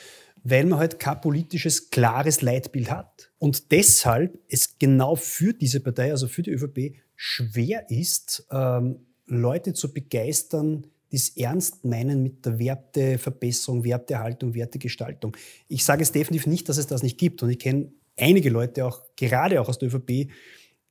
weil 0.43 0.65
man 0.65 0.79
halt 0.79 0.99
kein 0.99 1.21
politisches, 1.21 1.89
klares 1.89 2.41
Leitbild 2.41 2.91
hat. 2.91 3.31
Und 3.39 3.71
deshalb 3.71 4.37
es 4.49 4.77
genau 4.77 5.15
für 5.15 5.53
diese 5.53 5.79
Partei, 5.79 6.11
also 6.11 6.27
für 6.27 6.43
die 6.43 6.51
ÖVP, 6.51 6.95
schwer 7.15 7.89
ist, 7.89 8.45
ähm, 8.51 9.05
Leute 9.25 9.73
zu 9.73 9.93
begeistern, 9.93 10.87
die 11.11 11.17
es 11.17 11.29
ernst 11.37 11.85
meinen 11.85 12.23
mit 12.23 12.45
der 12.45 12.59
Werteverbesserung, 12.59 13.83
Wertehaltung, 13.83 14.53
Wertegestaltung. 14.53 15.37
Ich 15.67 15.85
sage 15.85 16.03
es 16.03 16.11
definitiv 16.11 16.47
nicht, 16.47 16.67
dass 16.67 16.77
es 16.77 16.87
das 16.87 17.03
nicht 17.03 17.17
gibt. 17.17 17.41
Und 17.43 17.49
ich 17.49 17.59
kenne 17.59 17.93
einige 18.17 18.49
Leute, 18.49 18.85
auch 18.85 19.01
gerade 19.15 19.61
auch 19.61 19.69
aus 19.69 19.79
der 19.79 19.89
ÖVP, 19.89 20.31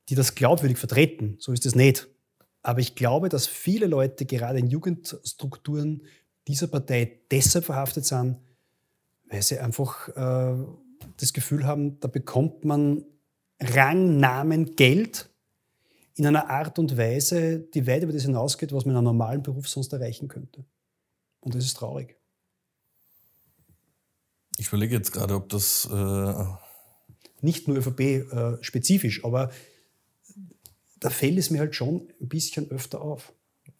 die 0.09 0.15
das 0.15 0.33
glaubwürdig 0.33 0.77
vertreten. 0.77 1.35
So 1.39 1.51
ist 1.51 1.65
es 1.65 1.75
nicht. 1.75 2.07
Aber 2.63 2.79
ich 2.79 2.95
glaube, 2.95 3.29
dass 3.29 3.45
viele 3.45 3.85
Leute 3.85 4.25
gerade 4.25 4.59
in 4.59 4.67
Jugendstrukturen 4.67 6.03
dieser 6.47 6.67
Partei 6.67 7.19
deshalb 7.29 7.65
verhaftet 7.65 8.05
sind, 8.05 8.37
weil 9.33 9.41
sie 9.41 9.59
einfach 9.59 10.09
äh, 10.09 10.63
das 11.17 11.33
Gefühl 11.33 11.65
haben, 11.65 11.99
da 11.99 12.07
bekommt 12.07 12.65
man 12.65 13.03
Rang, 13.59 14.17
Namen, 14.17 14.75
Geld 14.75 15.29
in 16.15 16.27
einer 16.27 16.51
Art 16.51 16.77
und 16.77 16.95
Weise, 16.97 17.59
die 17.59 17.87
weit 17.87 18.03
über 18.03 18.13
das 18.13 18.21
hinausgeht, 18.21 18.71
was 18.71 18.85
man 18.85 18.93
in 18.93 18.97
einem 18.97 19.05
normalen 19.05 19.41
Beruf 19.41 19.67
sonst 19.67 19.91
erreichen 19.91 20.27
könnte. 20.27 20.65
Und 21.39 21.55
das 21.55 21.65
ist 21.65 21.77
traurig. 21.77 22.15
Ich 24.57 24.67
überlege 24.67 24.95
jetzt 24.95 25.11
gerade, 25.11 25.33
ob 25.33 25.49
das. 25.49 25.89
Äh 25.91 26.45
Nicht 27.41 27.67
nur 27.67 27.77
ÖVP-spezifisch, 27.77 29.19
äh, 29.19 29.25
aber 29.25 29.51
da 30.99 31.09
fällt 31.09 31.39
es 31.39 31.49
mir 31.49 31.59
halt 31.59 31.75
schon 31.75 32.07
ein 32.21 32.29
bisschen 32.29 32.69
öfter 32.69 33.01
auf. 33.01 33.33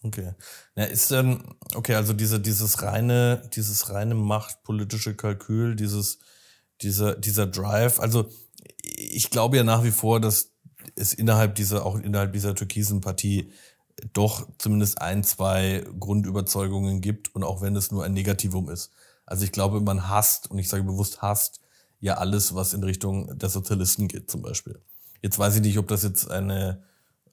Okay. 0.04 0.34
Ja, 0.76 0.84
ist 0.84 1.12
denn, 1.12 1.44
okay, 1.76 1.96
also 1.96 2.12
diese, 2.14 2.40
dieses 2.40 2.82
reine, 2.82 3.50
dieses 3.56 3.90
reine 3.90 4.16
machtpolitische 4.16 5.16
Kalkül, 5.16 5.76
dieses, 5.76 6.20
dieser, 6.82 7.16
dieser 7.16 7.48
Drive, 7.48 8.00
also 8.02 8.30
ich 8.84 9.30
glaube 9.30 9.58
ja 9.58 9.64
nach 9.64 9.84
wie 9.84 9.92
vor, 9.92 10.20
dass 10.20 10.52
es 10.96 11.14
innerhalb 11.14 11.56
dieser, 11.56 11.86
auch 11.86 11.98
innerhalb 11.98 12.34
dieser 12.34 12.54
türkisen 12.54 13.00
Partie 13.00 13.52
doch 14.12 14.48
zumindest 14.58 15.02
ein, 15.02 15.24
zwei 15.24 15.86
Grundüberzeugungen 16.00 17.00
gibt 17.00 17.34
und 17.34 17.44
auch 17.44 17.62
wenn 17.62 17.76
es 17.76 17.92
nur 17.92 18.04
ein 18.04 18.14
Negativum 18.14 18.70
ist. 18.70 18.92
Also 19.26 19.46
ich 19.46 19.54
glaube, 19.54 19.80
man 19.80 20.10
hasst, 20.10 20.52
und 20.52 20.60
ich 20.60 20.68
sage 20.68 20.84
bewusst 20.84 21.22
hasst, 21.22 21.62
ja 22.02 22.16
alles, 22.16 22.54
was 22.54 22.74
in 22.74 22.84
Richtung 22.84 23.38
der 23.38 23.50
Sozialisten 23.50 24.10
geht 24.10 24.30
zum 24.30 24.42
Beispiel. 24.42 24.82
Jetzt 25.22 25.40
weiß 25.40 25.56
ich 25.56 25.62
nicht, 25.62 25.78
ob 25.78 25.88
das 25.88 26.04
jetzt 26.04 26.30
eine 26.30 26.84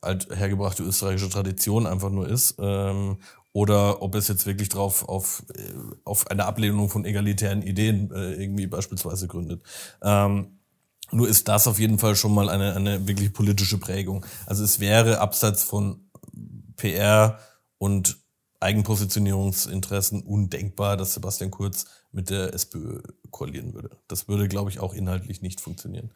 alt 0.01 0.29
hergebrachte 0.35 0.83
österreichische 0.83 1.29
Tradition 1.29 1.87
einfach 1.87 2.11
nur 2.11 2.29
ist 2.29 2.57
ähm, 2.59 3.19
oder 3.53 4.03
ob 4.03 4.15
es 4.15 4.29
jetzt 4.29 4.47
wirklich 4.47 4.69
drauf 4.69 5.09
auf, 5.09 5.43
äh, 5.55 5.73
auf 6.05 6.31
eine 6.31 6.45
Ablehnung 6.45 6.89
von 6.89 7.05
egalitären 7.05 7.63
Ideen 7.63 8.11
äh, 8.13 8.35
irgendwie 8.35 8.67
beispielsweise 8.67 9.27
gründet. 9.29 9.63
Ähm, 10.03 10.59
nur 11.13 11.29
ist 11.29 11.49
das 11.49 11.67
auf 11.67 11.79
jeden 11.79 11.99
Fall 11.99 12.15
schon 12.15 12.33
mal 12.33 12.49
eine, 12.49 12.75
eine 12.77 13.09
wirklich 13.09 13.33
politische 13.33 13.79
Prägung. 13.79 14.25
Also 14.47 14.63
es 14.63 14.79
wäre 14.79 15.19
abseits 15.19 15.65
von 15.65 16.09
PR 16.77 17.41
und 17.79 18.19
Eigenpositionierungsinteressen 18.61 20.23
undenkbar, 20.23 20.97
dass 20.97 21.15
Sebastian 21.15 21.51
Kurz 21.51 21.87
mit 22.13 22.29
der 22.31 22.53
SPÖ 22.55 23.01
koalieren 23.31 23.73
würde. 23.73 23.91
Das 24.07 24.29
würde, 24.29 24.49
glaube 24.49 24.71
ich, 24.71 24.81
auch 24.81 24.93
inhaltlich 24.93 25.41
nicht 25.41 25.61
funktionieren. 25.61 26.11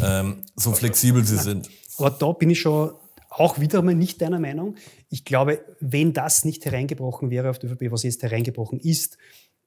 Ähm, 0.00 0.44
so 0.54 0.72
flexibel 0.72 1.24
sie 1.24 1.38
sind. 1.38 1.68
Aber 1.98 2.10
da 2.10 2.32
bin 2.32 2.50
ich 2.50 2.60
schon 2.60 2.92
auch 3.30 3.58
wieder 3.60 3.78
einmal 3.78 3.94
nicht 3.94 4.20
deiner 4.20 4.40
Meinung. 4.40 4.74
Ich 5.08 5.24
glaube, 5.24 5.64
wenn 5.80 6.12
das 6.12 6.44
nicht 6.44 6.66
hereingebrochen 6.66 7.30
wäre 7.30 7.48
auf 7.48 7.58
die 7.58 7.68
ÖVP, 7.68 7.90
was 7.90 8.02
jetzt 8.02 8.22
hereingebrochen 8.22 8.78
ist, 8.80 9.16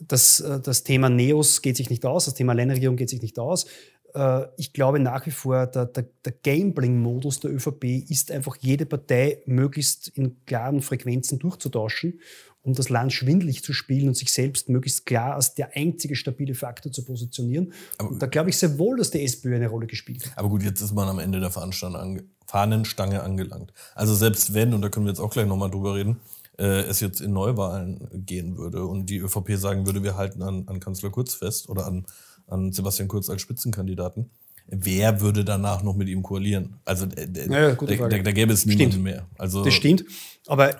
Das, 0.00 0.40
äh, 0.40 0.60
das 0.60 0.82
Thema 0.82 1.08
Neos 1.08 1.62
geht 1.62 1.76
sich 1.76 1.90
nicht 1.90 2.04
aus, 2.04 2.24
das 2.24 2.34
Thema 2.34 2.50
Alleinregierung 2.52 2.96
geht 2.96 3.10
sich 3.10 3.22
nicht 3.22 3.38
aus. 3.38 3.66
Äh, 4.14 4.46
ich 4.56 4.72
glaube 4.72 5.00
nach 5.00 5.26
wie 5.26 5.30
vor, 5.30 5.66
der, 5.66 5.86
der, 5.86 6.06
der 6.24 6.32
Gambling-Modus 6.42 7.40
der 7.40 7.52
ÖVP 7.52 7.84
ist 8.08 8.30
einfach 8.30 8.56
jede 8.60 8.86
Partei 8.86 9.42
möglichst 9.46 10.08
in 10.08 10.44
klaren 10.46 10.82
Frequenzen 10.82 11.38
durchzutauschen 11.38 12.20
um 12.68 12.74
das 12.74 12.90
Land 12.90 13.12
schwindlig 13.12 13.64
zu 13.64 13.72
spielen 13.72 14.08
und 14.08 14.16
sich 14.16 14.32
selbst 14.32 14.68
möglichst 14.68 15.06
klar 15.06 15.34
als 15.34 15.54
der 15.54 15.74
einzige 15.74 16.16
stabile 16.16 16.54
Faktor 16.54 16.92
zu 16.92 17.04
positionieren. 17.04 17.72
Aber 17.96 18.10
und 18.10 18.22
da 18.22 18.26
glaube 18.26 18.50
ich 18.50 18.58
sehr 18.58 18.78
wohl, 18.78 18.98
dass 18.98 19.10
die 19.10 19.24
SPÖ 19.24 19.56
eine 19.56 19.68
Rolle 19.68 19.86
gespielt 19.86 20.26
hat. 20.26 20.36
Aber 20.36 20.50
gut, 20.50 20.62
jetzt 20.62 20.80
ist 20.80 20.92
man 20.92 21.08
am 21.08 21.18
Ende 21.18 21.40
der 21.40 21.50
Fahnenstange 21.50 23.22
angelangt. 23.22 23.72
Also 23.94 24.14
selbst 24.14 24.52
wenn, 24.52 24.74
und 24.74 24.82
da 24.82 24.90
können 24.90 25.06
wir 25.06 25.12
jetzt 25.12 25.20
auch 25.20 25.30
gleich 25.30 25.46
nochmal 25.46 25.70
drüber 25.70 25.94
reden, 25.94 26.20
äh, 26.58 26.82
es 26.82 27.00
jetzt 27.00 27.20
in 27.20 27.32
Neuwahlen 27.32 28.08
gehen 28.26 28.58
würde 28.58 28.84
und 28.84 29.06
die 29.06 29.18
ÖVP 29.18 29.52
sagen 29.56 29.86
würde, 29.86 30.02
wir 30.02 30.16
halten 30.16 30.42
an, 30.42 30.64
an 30.66 30.80
Kanzler 30.80 31.10
Kurz 31.10 31.34
fest 31.34 31.68
oder 31.68 31.86
an, 31.86 32.04
an 32.48 32.72
Sebastian 32.72 33.08
Kurz 33.08 33.30
als 33.30 33.42
Spitzenkandidaten, 33.42 34.30
wer 34.66 35.20
würde 35.20 35.44
danach 35.44 35.82
noch 35.82 35.96
mit 35.96 36.08
ihm 36.08 36.22
koalieren? 36.22 36.80
Also 36.84 37.06
äh, 37.06 37.28
ja, 37.48 37.74
da, 37.74 38.08
da, 38.08 38.18
da, 38.18 38.32
gäbe 38.32 38.52
es 38.52 38.66
niemanden 38.66 39.02
mehr. 39.02 39.26
Also, 39.38 39.64
das 39.64 39.74
stimmt. 39.74 40.04
Aber 40.46 40.74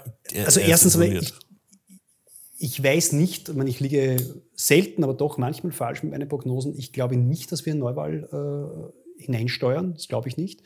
also 0.45 0.61
erstens, 0.61 0.97
ich, 0.97 1.33
ich 2.59 2.83
weiß 2.83 3.13
nicht, 3.13 3.49
ich, 3.49 3.55
meine, 3.55 3.71
ich 3.71 3.81
liege 3.81 4.17
selten, 4.55 5.05
aber 5.05 5.15
doch 5.15 5.39
manchmal 5.39 5.73
falsch 5.73 6.03
mit 6.03 6.13
meinen 6.13 6.29
Prognosen. 6.29 6.75
Ich 6.77 6.93
glaube 6.93 7.17
nicht, 7.17 7.53
dass 7.53 7.65
wir 7.67 7.73
in 7.73 7.79
Neuwahl 7.79 8.29
äh, 9.19 9.23
hineinsteuern. 9.23 9.95
Das 9.95 10.09
glaube 10.09 10.29
ich 10.29 10.37
nicht. 10.37 10.63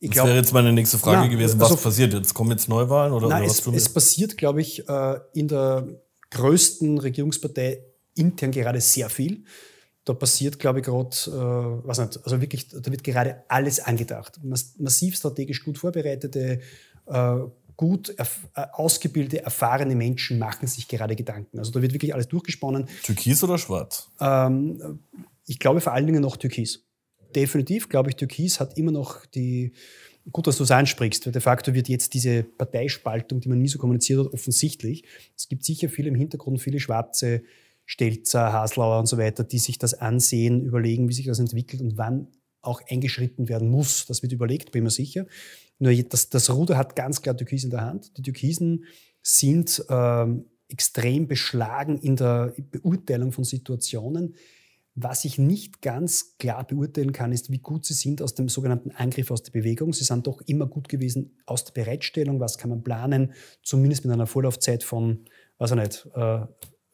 Ich 0.00 0.10
das 0.10 0.24
wäre 0.24 0.36
jetzt 0.36 0.52
meine 0.52 0.72
nächste 0.72 0.96
Frage 0.96 1.22
na, 1.22 1.26
gewesen, 1.26 1.58
was 1.58 1.72
also, 1.72 1.82
passiert 1.82 2.14
jetzt? 2.14 2.32
Kommen 2.32 2.52
jetzt 2.52 2.68
Neuwahlen 2.68 3.12
oder, 3.12 3.28
na, 3.28 3.38
oder 3.38 3.46
was? 3.46 3.66
Es, 3.66 3.66
es 3.66 3.88
passiert, 3.88 4.38
glaube 4.38 4.60
ich, 4.60 4.88
äh, 4.88 5.18
in 5.34 5.48
der 5.48 5.88
größten 6.30 6.98
Regierungspartei 6.98 7.82
intern 8.14 8.52
gerade 8.52 8.80
sehr 8.80 9.10
viel. 9.10 9.44
Da 10.08 10.14
passiert, 10.14 10.58
glaube 10.58 10.78
ich, 10.78 10.86
gerade, 10.86 11.16
äh, 11.26 11.86
was 11.86 11.98
nicht, 11.98 12.18
also 12.24 12.40
wirklich, 12.40 12.68
da 12.68 12.90
wird 12.90 13.04
gerade 13.04 13.44
alles 13.48 13.78
angedacht. 13.78 14.40
Massiv 14.42 15.16
strategisch 15.16 15.62
gut 15.62 15.76
vorbereitete, 15.76 16.60
äh, 17.06 17.36
gut 17.76 18.14
äh, 18.16 18.24
ausgebildete, 18.72 19.42
erfahrene 19.42 19.94
Menschen 19.94 20.38
machen 20.38 20.66
sich 20.66 20.88
gerade 20.88 21.14
Gedanken. 21.14 21.58
Also 21.58 21.72
da 21.72 21.82
wird 21.82 21.92
wirklich 21.92 22.14
alles 22.14 22.28
durchgesponnen. 22.28 22.88
Türkis 23.02 23.44
oder 23.44 23.58
schwarz? 23.58 24.08
Ähm, 24.18 25.00
ich 25.46 25.58
glaube 25.58 25.82
vor 25.82 25.92
allen 25.92 26.06
Dingen 26.06 26.22
noch 26.22 26.38
Türkis. 26.38 26.86
Definitiv 27.34 27.90
glaube 27.90 28.08
ich, 28.08 28.16
Türkis 28.16 28.60
hat 28.60 28.78
immer 28.78 28.92
noch 28.92 29.26
die, 29.26 29.74
gut, 30.32 30.46
dass 30.46 30.56
du 30.56 30.64
es 30.64 30.70
ansprichst, 30.70 31.26
weil 31.26 31.32
de 31.34 31.42
facto 31.42 31.74
wird 31.74 31.88
jetzt 31.88 32.14
diese 32.14 32.44
Parteispaltung, 32.44 33.40
die 33.40 33.48
man 33.50 33.58
nie 33.58 33.68
so 33.68 33.78
kommuniziert 33.78 34.24
hat, 34.24 34.32
offensichtlich. 34.32 35.04
Es 35.36 35.48
gibt 35.48 35.64
sicher 35.64 35.90
viele 35.90 36.08
im 36.08 36.14
Hintergrund, 36.14 36.62
viele 36.62 36.80
schwarze 36.80 37.42
Stelzer, 37.90 38.52
Haslauer 38.52 38.98
und 38.98 39.06
so 39.06 39.16
weiter, 39.16 39.44
die 39.44 39.58
sich 39.58 39.78
das 39.78 39.94
ansehen, 39.94 40.62
überlegen, 40.62 41.08
wie 41.08 41.14
sich 41.14 41.24
das 41.24 41.38
entwickelt 41.38 41.80
und 41.80 41.96
wann 41.96 42.28
auch 42.60 42.82
eingeschritten 42.86 43.48
werden 43.48 43.70
muss. 43.70 44.04
Das 44.04 44.22
wird 44.22 44.32
überlegt, 44.32 44.72
bin 44.72 44.84
mir 44.84 44.90
sicher. 44.90 45.24
Nur 45.78 45.94
das, 45.94 46.28
das 46.28 46.50
Ruder 46.50 46.76
hat 46.76 46.96
ganz 46.96 47.22
klar 47.22 47.34
Türkis 47.34 47.64
in 47.64 47.70
der 47.70 47.80
Hand. 47.80 48.18
Die 48.18 48.22
Türkisen 48.22 48.84
sind 49.22 49.82
ähm, 49.88 50.44
extrem 50.68 51.28
beschlagen 51.28 51.96
in 51.96 52.16
der 52.16 52.54
Beurteilung 52.70 53.32
von 53.32 53.44
Situationen. 53.44 54.34
Was 54.94 55.24
ich 55.24 55.38
nicht 55.38 55.80
ganz 55.80 56.36
klar 56.36 56.66
beurteilen 56.66 57.12
kann, 57.12 57.32
ist, 57.32 57.50
wie 57.50 57.60
gut 57.60 57.86
sie 57.86 57.94
sind 57.94 58.20
aus 58.20 58.34
dem 58.34 58.50
sogenannten 58.50 58.90
Angriff 58.90 59.30
aus 59.30 59.42
der 59.42 59.52
Bewegung. 59.52 59.94
Sie 59.94 60.04
sind 60.04 60.26
doch 60.26 60.42
immer 60.42 60.66
gut 60.66 60.90
gewesen 60.90 61.38
aus 61.46 61.64
der 61.64 61.72
Bereitstellung. 61.72 62.38
Was 62.38 62.58
kann 62.58 62.68
man 62.68 62.82
planen? 62.82 63.32
Zumindest 63.62 64.04
mit 64.04 64.12
einer 64.12 64.26
Vorlaufzeit 64.26 64.84
von, 64.84 65.24
weiß 65.56 65.70
ich 65.70 65.76
nicht, 65.78 66.08
äh, 66.14 66.40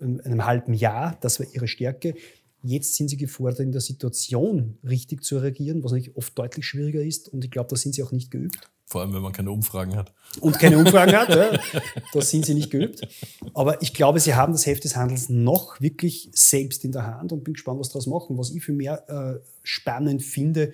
einem 0.05 0.45
halben 0.45 0.75
Jahr. 0.75 1.19
Das 1.21 1.40
war 1.40 1.47
ihre 1.53 1.69
Stärke. 1.69 2.14
Jetzt 2.62 2.95
sind 2.95 3.09
sie 3.09 3.17
gefordert, 3.17 3.61
in 3.61 3.73
der 3.73 3.81
Situation 3.81 4.79
richtig 4.83 5.23
zu 5.23 5.38
reagieren, 5.38 5.85
was 5.85 5.93
natürlich 5.93 6.17
oft 6.17 6.38
deutlich 6.38 6.67
schwieriger 6.67 7.03
ist. 7.03 7.29
Und 7.29 7.45
ich 7.45 7.51
glaube, 7.51 7.69
da 7.69 7.77
sind 7.77 7.95
sie 7.95 8.03
auch 8.03 8.12
nicht 8.12 8.31
geübt. 8.31 8.71
Vor 8.87 9.01
allem, 9.01 9.14
wenn 9.14 9.23
man 9.23 9.33
keine 9.33 9.51
Umfragen 9.51 9.97
hat. 9.97 10.12
Und 10.40 10.59
keine 10.59 10.79
Umfragen 10.79 11.17
hat, 11.17 11.29
ja, 11.31 11.59
da 12.12 12.21
sind 12.21 12.45
sie 12.45 12.55
nicht 12.55 12.71
geübt. 12.71 13.07
Aber 13.55 13.81
ich 13.83 13.95
glaube, 13.95 14.21
sie 14.21 14.35
haben 14.35 14.53
das 14.53 14.67
Heft 14.67 14.85
des 14.85 14.97
Handels 14.97 15.29
noch 15.29 15.81
wirklich 15.81 16.31
selbst 16.33 16.85
in 16.85 16.93
der 16.93 17.07
Hand 17.07 17.33
und 17.33 17.45
bin 17.45 17.55
gespannt, 17.55 17.81
was 17.81 17.88
daraus 17.88 18.07
machen. 18.07 18.38
Was 18.38 18.51
ich 18.51 18.62
für 18.62 18.73
mehr 18.73 19.09
äh, 19.09 19.45
spannend 19.62 20.23
finde, 20.23 20.73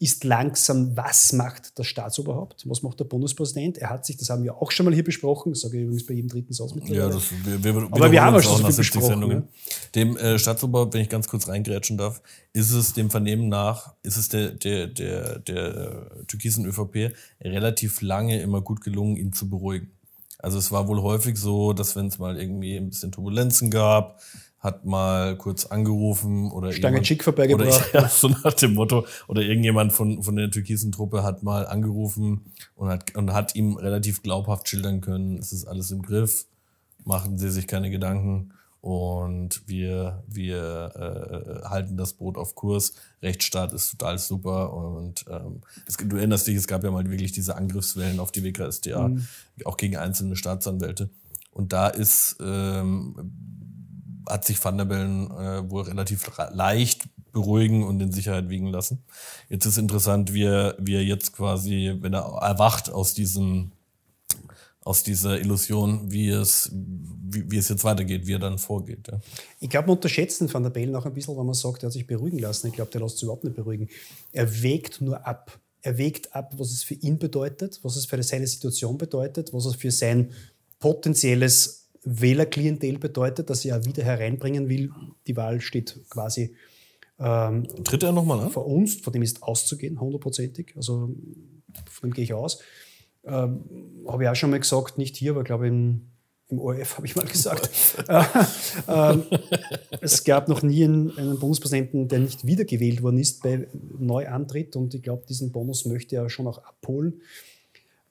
ist 0.00 0.24
langsam, 0.24 0.96
was 0.96 1.34
macht 1.34 1.78
das 1.78 1.86
Staatsoberhaupt? 1.86 2.66
Was 2.66 2.82
macht 2.82 2.98
der 3.00 3.04
Bundespräsident? 3.04 3.76
Er 3.76 3.90
hat 3.90 4.06
sich, 4.06 4.16
das 4.16 4.30
haben 4.30 4.42
wir 4.42 4.56
auch 4.56 4.70
schon 4.70 4.86
mal 4.86 4.94
hier 4.94 5.04
besprochen, 5.04 5.52
das 5.52 5.60
sage 5.60 5.76
ich 5.76 5.82
übrigens 5.82 6.06
bei 6.06 6.14
jedem 6.14 6.30
dritten 6.30 6.54
Satz 6.54 6.74
mittlerweile. 6.74 7.00
Ja, 7.00 7.08
das, 7.10 7.24
wir, 7.44 7.62
wir, 7.62 7.88
Aber 7.90 8.10
wir 8.10 8.22
haben 8.22 8.34
auch 8.34 8.42
schon 8.42 8.64
viel 8.64 8.74
besprochen. 8.74 9.06
Sendungen. 9.06 9.36
Ne? 9.36 9.48
Dem 9.94 10.16
äh, 10.16 10.38
Staatsoberhaupt, 10.38 10.94
wenn 10.94 11.02
ich 11.02 11.10
ganz 11.10 11.28
kurz 11.28 11.48
reingrätschen 11.48 11.98
darf, 11.98 12.22
ist 12.54 12.70
es 12.72 12.94
dem 12.94 13.10
Vernehmen 13.10 13.50
nach, 13.50 13.92
ist 14.02 14.16
es 14.16 14.30
der, 14.30 14.52
der, 14.52 14.86
der, 14.86 15.38
der 15.40 15.76
äh, 15.76 16.24
türkisen 16.24 16.64
ÖVP 16.64 17.14
relativ 17.42 18.00
lange 18.00 18.40
immer 18.40 18.62
gut 18.62 18.80
gelungen, 18.80 19.16
ihn 19.16 19.34
zu 19.34 19.50
beruhigen. 19.50 19.90
Also 20.38 20.56
es 20.56 20.72
war 20.72 20.88
wohl 20.88 21.02
häufig 21.02 21.36
so, 21.36 21.74
dass 21.74 21.94
wenn 21.94 22.06
es 22.06 22.18
mal 22.18 22.40
irgendwie 22.40 22.78
ein 22.78 22.88
bisschen 22.88 23.12
Turbulenzen 23.12 23.70
gab, 23.70 24.18
hat 24.60 24.84
mal 24.84 25.36
kurz 25.38 25.66
angerufen 25.66 26.50
oder 26.50 26.70
Stange 26.72 27.00
Chick 27.00 27.24
vorbeigebracht. 27.24 27.90
Oder, 27.90 28.02
ja, 28.02 28.08
so 28.08 28.28
nach 28.28 28.52
dem 28.52 28.74
Motto. 28.74 29.06
Oder 29.26 29.42
irgendjemand 29.42 29.92
von, 29.92 30.22
von 30.22 30.36
der 30.36 30.50
türkisen 30.50 30.92
Truppe 30.92 31.22
hat 31.22 31.42
mal 31.42 31.66
angerufen 31.66 32.44
und 32.76 32.88
hat, 32.90 33.16
und 33.16 33.32
hat 33.32 33.54
ihm 33.54 33.76
relativ 33.76 34.22
glaubhaft 34.22 34.68
schildern 34.68 35.00
können, 35.00 35.38
es 35.38 35.52
ist 35.52 35.64
alles 35.64 35.90
im 35.90 36.02
Griff, 36.02 36.46
machen 37.04 37.38
Sie 37.38 37.50
sich 37.50 37.66
keine 37.66 37.90
Gedanken 37.90 38.52
und 38.82 39.62
wir, 39.66 40.22
wir 40.26 41.62
äh, 41.64 41.68
halten 41.68 41.96
das 41.96 42.14
Boot 42.14 42.36
auf 42.36 42.54
Kurs. 42.54 42.94
Rechtsstaat 43.22 43.72
ist 43.72 43.90
total 43.90 44.18
super 44.18 44.74
und 44.74 45.24
ähm, 45.30 45.62
es, 45.86 45.96
du 45.96 46.16
erinnerst 46.16 46.46
dich, 46.46 46.56
es 46.56 46.66
gab 46.66 46.84
ja 46.84 46.90
mal 46.90 47.08
wirklich 47.10 47.32
diese 47.32 47.56
Angriffswellen 47.56 48.20
auf 48.20 48.30
die 48.30 48.44
WKSDA, 48.44 49.08
mhm. 49.08 49.26
auch 49.64 49.78
gegen 49.78 49.96
einzelne 49.96 50.36
Staatsanwälte. 50.36 51.10
Und 51.50 51.72
da 51.72 51.88
ist 51.88 52.36
ähm, 52.40 53.59
hat 54.28 54.44
sich 54.44 54.62
Van 54.62 54.78
der 54.78 54.84
Bellen 54.84 55.30
äh, 55.30 55.70
wohl 55.70 55.82
relativ 55.82 56.30
leicht 56.52 57.08
beruhigen 57.32 57.84
und 57.84 58.00
in 58.00 58.12
Sicherheit 58.12 58.48
wiegen 58.48 58.66
lassen. 58.66 59.04
Jetzt 59.48 59.66
ist 59.66 59.78
interessant, 59.78 60.32
wie 60.32 60.44
er, 60.44 60.76
wie 60.78 60.94
er 60.94 61.04
jetzt 61.04 61.32
quasi, 61.32 61.96
wenn 62.00 62.14
er 62.14 62.24
erwacht 62.42 62.90
aus 62.90 63.14
diesem 63.14 63.72
aus 64.82 65.02
dieser 65.02 65.38
Illusion, 65.38 66.10
wie 66.10 66.30
es, 66.30 66.70
wie, 66.72 67.50
wie 67.50 67.58
es 67.58 67.68
jetzt 67.68 67.84
weitergeht, 67.84 68.26
wie 68.26 68.32
er 68.32 68.38
dann 68.38 68.58
vorgeht. 68.58 69.08
Ja. 69.08 69.20
Ich 69.60 69.68
glaube, 69.68 69.88
man 69.88 69.96
unterschätzt 69.96 70.40
den 70.40 70.52
Van 70.52 70.62
der 70.62 70.70
Bellen 70.70 70.96
auch 70.96 71.04
ein 71.04 71.12
bisschen, 71.12 71.36
wenn 71.36 71.44
man 71.44 71.54
sagt, 71.54 71.82
er 71.82 71.86
hat 71.86 71.92
sich 71.92 72.06
beruhigen 72.06 72.38
lassen. 72.38 72.68
Ich 72.68 72.72
glaube, 72.72 72.90
der 72.90 73.02
lässt 73.02 73.18
sich 73.18 73.24
überhaupt 73.24 73.44
nicht 73.44 73.56
beruhigen. 73.56 73.88
Er 74.32 74.62
wägt 74.62 75.00
nur 75.00 75.26
ab. 75.26 75.58
Er 75.82 75.98
wägt 75.98 76.34
ab, 76.34 76.54
was 76.56 76.70
es 76.70 76.82
für 76.82 76.94
ihn 76.94 77.18
bedeutet, 77.18 77.78
was 77.82 77.96
es 77.96 78.06
für 78.06 78.22
seine 78.22 78.46
Situation 78.46 78.96
bedeutet, 78.98 79.52
was 79.52 79.66
es 79.66 79.76
für 79.76 79.90
sein 79.90 80.32
potenzielles 80.78 81.79
Wählerklientel 82.04 82.98
bedeutet, 82.98 83.50
das 83.50 83.64
er 83.64 83.84
wieder 83.84 84.02
hereinbringen 84.02 84.68
will. 84.68 84.90
Die 85.26 85.36
Wahl 85.36 85.60
steht 85.60 86.00
quasi 86.08 86.54
ähm, 87.20 87.68
Tritt 87.84 88.02
er 88.02 88.12
nochmal 88.12 88.40
an? 88.40 88.50
Vor 88.50 88.66
uns, 88.66 88.94
von 88.94 89.12
dem 89.12 89.22
ist 89.22 89.42
auszugehen, 89.42 90.00
hundertprozentig. 90.00 90.72
Also 90.74 91.14
von 91.84 92.10
dem 92.10 92.14
gehe 92.14 92.24
ich 92.24 92.32
aus. 92.32 92.60
Ähm, 93.24 93.64
Habe 94.08 94.24
ich 94.24 94.28
auch 94.30 94.34
schon 94.34 94.50
mal 94.50 94.58
gesagt, 94.58 94.96
nicht 94.96 95.16
hier, 95.16 95.32
aber 95.32 95.44
glaube 95.44 95.68
im, 95.68 96.06
im 96.48 96.58
ORF 96.58 96.96
habe 96.96 97.06
ich 97.06 97.14
mal 97.14 97.26
gesagt. 97.26 97.70
ähm, 98.88 99.24
es 100.00 100.24
gab 100.24 100.48
noch 100.48 100.62
nie 100.62 100.84
einen, 100.84 101.16
einen, 101.18 101.38
Bundespräsidenten, 101.38 102.08
der 102.08 102.20
nicht 102.20 102.46
wiedergewählt 102.46 103.02
worden 103.02 103.18
ist 103.18 103.42
bei 103.42 103.68
Neuantritt 103.98 104.74
und 104.74 104.94
ich 104.94 105.02
glaube, 105.02 105.24
diesen 105.28 105.52
Bonus 105.52 105.84
möchte 105.84 106.16
er 106.16 106.30
schon 106.30 106.46
auch 106.46 106.64
abholen. 106.64 107.20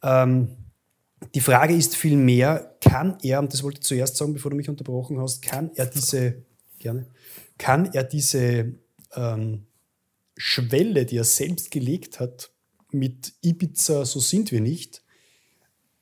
Ähm, 0.04 0.50
die 1.34 1.42
Frage 1.42 1.76
ist 1.76 1.96
vielmehr, 1.96 2.78
kann 2.82 3.18
er, 3.22 3.40
und 3.40 3.54
das 3.54 3.64
wollte 3.64 3.80
ich 3.80 3.88
zuerst 3.88 4.18
sagen, 4.18 4.34
bevor 4.34 4.52
du 4.52 4.58
mich 4.58 4.70
unterbrochen 4.70 5.20
hast, 5.20 5.42
kann 5.42 5.72
er 5.76 5.86
diese, 5.86 6.44
gerne, 6.80 7.08
kann 7.58 7.94
er 7.94 8.04
diese 8.04 8.74
ähm, 9.16 9.66
Schwelle, 10.38 11.06
die 11.06 11.18
er 11.18 11.24
selbst 11.26 11.72
gelegt 11.72 12.20
hat, 12.20 12.52
mit 12.92 13.34
Ibiza, 13.42 14.06
so 14.06 14.20
sind 14.20 14.52
wir 14.52 14.62
nicht, 14.62 15.04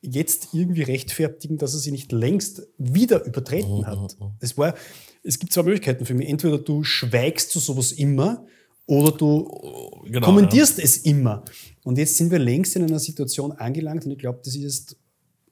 jetzt 0.02 0.50
irgendwie 0.54 0.84
rechtfertigen, 0.84 1.58
dass 1.58 1.74
er 1.74 1.80
sie 1.80 1.92
nicht 1.92 2.12
längst 2.12 2.68
wieder 2.78 3.26
übertreten 3.26 3.86
hat. 3.86 4.16
Es, 4.40 4.58
war, 4.58 4.76
es 5.24 5.40
gibt 5.40 5.52
zwei 5.52 5.64
Möglichkeiten 5.64 6.06
für 6.06 6.14
mich. 6.14 6.30
Entweder 6.30 6.60
du 6.60 6.84
schweigst 6.84 7.52
zu 7.52 7.60
sowas 7.60 7.92
immer 7.92 8.46
oder 8.86 9.12
du 9.12 10.04
genau, 10.06 10.26
kommentierst 10.26 10.78
ja. 10.78 10.84
es 10.84 10.98
immer. 10.98 11.44
Und 11.84 11.98
jetzt 11.98 12.16
sind 12.16 12.32
wir 12.32 12.40
längst 12.40 12.76
in 12.76 12.84
einer 12.84 13.00
Situation 13.00 13.52
angelangt 13.52 14.06
und 14.06 14.12
ich 14.12 14.20
glaube, 14.20 14.40
das 14.46 14.56
ist 14.56 14.98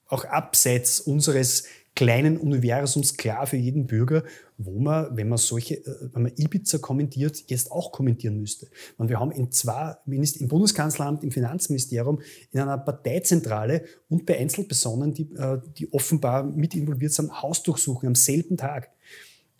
auch 0.07 0.25
abseits 0.25 0.99
unseres 0.99 1.65
kleinen 1.95 2.37
Universums 2.37 3.15
klar 3.15 3.47
für 3.47 3.55
jeden 3.55 3.87
Bürger, 3.87 4.23
wo 4.57 4.79
man, 4.79 5.15
wenn 5.15 5.29
man 5.29 5.37
solche, 5.37 5.75
äh, 5.75 6.09
wenn 6.13 6.23
man 6.23 6.33
Ibiza 6.35 6.77
kommentiert, 6.77 7.45
jetzt 7.47 7.71
auch 7.71 7.91
kommentieren 7.91 8.39
müsste. 8.39 8.67
Und 8.97 9.09
wir 9.09 9.19
haben 9.19 9.31
in 9.31 9.51
zwei, 9.51 9.95
im 10.05 10.47
Bundeskanzleramt, 10.47 11.23
im 11.23 11.31
Finanzministerium, 11.31 12.21
in 12.51 12.59
einer 12.59 12.77
Parteizentrale 12.77 13.85
und 14.09 14.25
bei 14.25 14.37
Einzelpersonen, 14.37 15.13
die, 15.13 15.33
äh, 15.35 15.59
die 15.77 15.91
offenbar 15.93 16.43
mit 16.43 16.75
involviert 16.75 17.13
sind, 17.13 17.41
Hausdurchsuchungen 17.41 18.09
am 18.09 18.15
selben 18.15 18.57
Tag. 18.57 18.89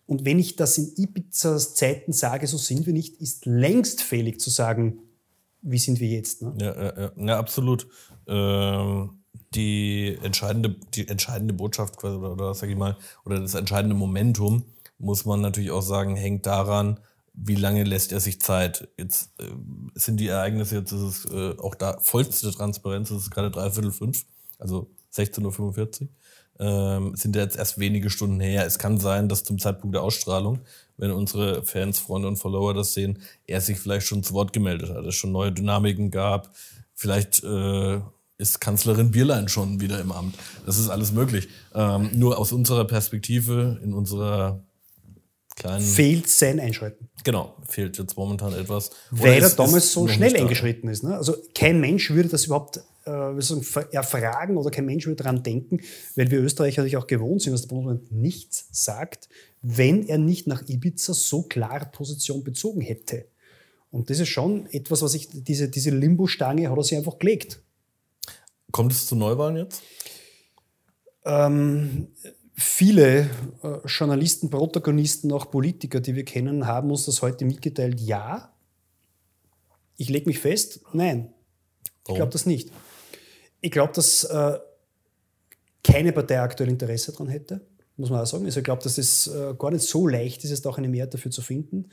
Und 0.06 0.24
wenn 0.24 0.38
ich 0.38 0.56
das 0.56 0.78
in 0.78 0.92
Ibizas 0.96 1.74
Zeiten 1.74 2.12
sage, 2.12 2.46
so 2.46 2.58
sind 2.58 2.86
wir 2.86 2.92
nicht, 2.92 3.20
ist 3.20 3.44
längst 3.46 4.02
fähig 4.02 4.40
zu 4.40 4.50
sagen, 4.50 5.00
wie 5.62 5.78
sind 5.78 6.00
wir 6.00 6.08
jetzt. 6.08 6.42
Ne? 6.42 6.54
Ja, 6.60 6.74
ja, 6.74 7.00
ja, 7.00 7.12
ja, 7.16 7.38
absolut. 7.38 7.88
Ähm 8.28 9.15
die 9.56 10.18
entscheidende, 10.22 10.76
die 10.94 11.08
entscheidende 11.08 11.54
Botschaft 11.54 12.02
oder, 12.04 12.32
oder 12.32 12.54
sag 12.54 12.68
ich 12.68 12.76
mal, 12.76 12.96
oder 13.24 13.40
das 13.40 13.54
entscheidende 13.54 13.96
Momentum, 13.96 14.64
muss 14.98 15.24
man 15.24 15.40
natürlich 15.40 15.70
auch 15.70 15.82
sagen, 15.82 16.16
hängt 16.16 16.46
daran, 16.46 17.00
wie 17.34 17.54
lange 17.54 17.84
lässt 17.84 18.12
er 18.12 18.20
sich 18.20 18.40
Zeit. 18.40 18.88
Jetzt 18.96 19.30
äh, 19.40 19.44
sind 19.94 20.20
die 20.20 20.28
Ereignisse, 20.28 20.76
jetzt 20.76 20.92
ist 20.92 21.00
es 21.00 21.24
äh, 21.30 21.54
auch 21.58 21.74
da 21.74 21.98
vollste 22.00 22.50
Transparenz, 22.50 23.10
es 23.10 23.24
ist 23.24 23.30
gerade 23.30 23.50
dreiviertel 23.50 23.92
fünf, 23.92 24.24
also 24.58 24.90
16.45 25.14 26.02
Uhr, 26.02 26.08
ähm, 26.58 27.14
sind 27.14 27.36
ja 27.36 27.42
jetzt 27.42 27.56
erst 27.56 27.78
wenige 27.78 28.08
Stunden 28.08 28.40
her. 28.40 28.64
Es 28.64 28.78
kann 28.78 28.98
sein, 28.98 29.28
dass 29.28 29.44
zum 29.44 29.58
Zeitpunkt 29.58 29.94
der 29.94 30.02
Ausstrahlung, 30.02 30.60
wenn 30.96 31.10
unsere 31.10 31.62
Fans, 31.62 31.98
Freunde 31.98 32.28
und 32.28 32.36
Follower 32.36 32.72
das 32.72 32.94
sehen, 32.94 33.18
er 33.46 33.60
sich 33.60 33.78
vielleicht 33.78 34.06
schon 34.06 34.22
zu 34.22 34.32
Wort 34.32 34.54
gemeldet 34.54 34.90
hat, 34.90 35.04
es 35.04 35.14
schon 35.14 35.32
neue 35.32 35.52
Dynamiken 35.52 36.10
gab, 36.10 36.54
vielleicht 36.94 37.44
äh, 37.44 38.00
ist 38.38 38.60
Kanzlerin 38.60 39.10
Bierlein 39.10 39.48
schon 39.48 39.80
wieder 39.80 40.00
im 40.00 40.12
Amt. 40.12 40.36
Das 40.66 40.78
ist 40.78 40.88
alles 40.88 41.12
möglich. 41.12 41.48
Ähm, 41.74 42.10
nur 42.12 42.38
aus 42.38 42.52
unserer 42.52 42.84
Perspektive, 42.84 43.80
in 43.82 43.94
unserer 43.94 44.62
kleinen. 45.56 45.84
Fehlt 45.84 46.28
sein 46.28 46.60
Einschreiten. 46.60 47.08
Genau, 47.24 47.56
fehlt 47.66 47.98
jetzt 47.98 48.16
momentan 48.16 48.52
etwas. 48.52 48.90
Weil 49.10 49.42
er 49.42 49.50
damals 49.50 49.92
so 49.92 50.06
schnell 50.06 50.36
eingeschritten 50.36 50.88
ist. 50.88 51.02
Ne? 51.02 51.16
Also 51.16 51.34
kein 51.54 51.80
Mensch 51.80 52.10
würde 52.10 52.28
das 52.28 52.44
überhaupt 52.44 52.78
äh, 53.04 53.40
sagen, 53.40 53.64
erfragen 53.90 54.56
oder 54.56 54.70
kein 54.70 54.84
Mensch 54.84 55.06
würde 55.06 55.22
daran 55.22 55.42
denken, 55.42 55.80
weil 56.14 56.30
wir 56.30 56.40
Österreicher 56.40 56.82
natürlich 56.82 56.98
auch 56.98 57.06
gewohnt 57.06 57.42
sind, 57.42 57.52
dass 57.52 57.62
der 57.62 57.68
Bundesland 57.68 58.12
nichts 58.12 58.68
sagt, 58.70 59.28
wenn 59.62 60.06
er 60.06 60.18
nicht 60.18 60.46
nach 60.46 60.68
Ibiza 60.68 61.14
so 61.14 61.42
klar 61.42 61.86
Position 61.86 62.44
bezogen 62.44 62.82
hätte. 62.82 63.26
Und 63.90 64.10
das 64.10 64.20
ist 64.20 64.28
schon 64.28 64.66
etwas, 64.72 65.00
was 65.00 65.14
ich, 65.14 65.28
diese, 65.32 65.68
diese 65.68 65.90
Limbo-Stange 65.90 66.68
hat 66.68 66.76
er 66.76 66.84
sich 66.84 66.98
einfach 66.98 67.18
gelegt. 67.18 67.62
Kommt 68.76 68.92
es 68.92 69.06
zu 69.06 69.16
Neuwahlen 69.16 69.56
jetzt? 69.56 69.82
Ähm, 71.24 72.08
viele 72.52 73.30
äh, 73.62 73.78
Journalisten, 73.86 74.50
Protagonisten, 74.50 75.32
auch 75.32 75.50
Politiker, 75.50 76.00
die 76.00 76.14
wir 76.14 76.26
kennen, 76.26 76.66
haben 76.66 76.90
uns 76.90 77.06
das 77.06 77.22
heute 77.22 77.46
mitgeteilt. 77.46 77.98
Ja. 78.02 78.54
Ich 79.96 80.10
lege 80.10 80.26
mich 80.26 80.40
fest, 80.40 80.82
nein. 80.92 81.32
Ich 82.06 82.16
glaube 82.16 82.32
das 82.32 82.44
nicht. 82.44 82.70
Ich 83.62 83.70
glaube, 83.70 83.94
dass 83.94 84.24
äh, 84.24 84.58
keine 85.82 86.12
Partei 86.12 86.38
aktuell 86.38 86.68
Interesse 86.68 87.12
daran 87.12 87.28
hätte, 87.28 87.66
muss 87.96 88.10
man 88.10 88.20
auch 88.20 88.26
sagen. 88.26 88.44
Also 88.44 88.60
ich 88.60 88.64
glaube, 88.64 88.82
dass 88.82 88.98
es 88.98 89.26
äh, 89.26 89.54
gar 89.58 89.70
nicht 89.70 89.86
so 89.86 90.06
leicht 90.06 90.44
ist, 90.44 90.50
es 90.50 90.66
auch 90.66 90.76
eine 90.76 90.90
Mehrheit 90.90 91.14
dafür 91.14 91.30
zu 91.30 91.40
finden. 91.40 91.88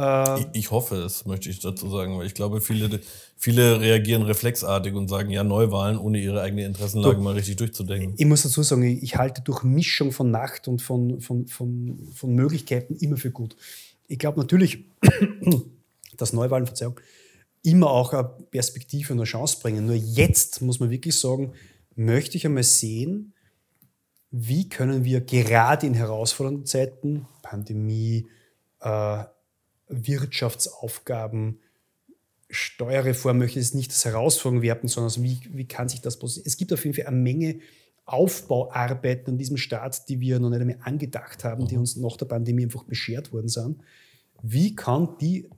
Äh, 0.00 0.40
ich, 0.40 0.46
ich, 0.52 0.70
hoffe 0.70 0.96
es, 0.96 1.26
möchte 1.26 1.50
ich 1.50 1.60
dazu 1.60 1.90
sagen, 1.90 2.16
weil 2.16 2.26
ich 2.26 2.32
glaube, 2.32 2.62
viele, 2.62 3.00
viele 3.36 3.80
reagieren 3.80 4.22
reflexartig 4.22 4.94
und 4.94 5.08
sagen, 5.08 5.30
ja, 5.30 5.44
Neuwahlen, 5.44 5.98
ohne 5.98 6.18
ihre 6.18 6.40
eigene 6.40 6.64
Interessenlage 6.64 7.16
du, 7.16 7.22
mal 7.22 7.34
richtig 7.34 7.56
durchzudenken. 7.56 8.14
Ich 8.16 8.24
muss 8.24 8.42
dazu 8.42 8.62
sagen, 8.62 8.82
ich 8.82 9.16
halte 9.16 9.42
durch 9.42 9.62
Mischung 9.62 10.12
von 10.12 10.30
Macht 10.30 10.68
und 10.68 10.80
von, 10.80 11.20
von, 11.20 11.46
von, 11.48 12.08
von 12.14 12.34
Möglichkeiten 12.34 12.96
immer 12.96 13.18
für 13.18 13.30
gut. 13.30 13.56
Ich 14.08 14.18
glaube 14.18 14.40
natürlich, 14.40 14.86
dass 16.16 16.32
Neuwahlen, 16.32 16.64
Verzeihung, 16.64 16.98
immer 17.62 17.90
auch 17.90 18.14
eine 18.14 18.24
Perspektive 18.50 19.12
und 19.12 19.18
eine 19.18 19.26
Chance 19.26 19.58
bringen. 19.60 19.84
Nur 19.84 19.96
jetzt 19.96 20.62
muss 20.62 20.80
man 20.80 20.88
wirklich 20.88 21.18
sagen, 21.18 21.52
möchte 21.94 22.38
ich 22.38 22.46
einmal 22.46 22.62
sehen, 22.62 23.34
wie 24.30 24.66
können 24.66 25.04
wir 25.04 25.20
gerade 25.20 25.86
in 25.86 25.92
herausfordernden 25.92 26.64
Zeiten, 26.64 27.26
Pandemie, 27.42 28.28
äh, 28.80 29.24
Wirtschaftsaufgaben, 29.90 31.60
Steuerreform 32.48 33.38
möchte 33.38 33.58
ich 33.58 33.66
jetzt 33.66 33.74
nicht 33.74 33.90
als 33.90 34.04
Herausforderung 34.04 34.62
werten, 34.62 34.88
sondern 34.88 35.10
also 35.10 35.22
wie, 35.22 35.38
wie 35.52 35.66
kann 35.68 35.88
sich 35.88 36.00
das 36.00 36.18
positionieren? 36.18 36.48
Es 36.48 36.56
gibt 36.56 36.72
auf 36.72 36.84
jeden 36.84 36.96
Fall 36.96 37.06
eine 37.06 37.16
Menge 37.16 37.60
Aufbauarbeiten 38.06 39.34
an 39.34 39.38
diesem 39.38 39.56
Staat, 39.56 40.08
die 40.08 40.20
wir 40.20 40.40
noch 40.40 40.50
nicht 40.50 40.60
einmal 40.60 40.78
angedacht 40.82 41.44
haben, 41.44 41.68
die 41.68 41.74
mhm. 41.74 41.82
uns 41.82 41.96
nach 41.96 42.16
der 42.16 42.26
Pandemie 42.26 42.64
einfach 42.64 42.82
beschert 42.82 43.32
worden 43.32 43.48
sind. 43.48 43.82
Wie 44.42 44.74
kann 44.74 45.16
die, 45.20 45.48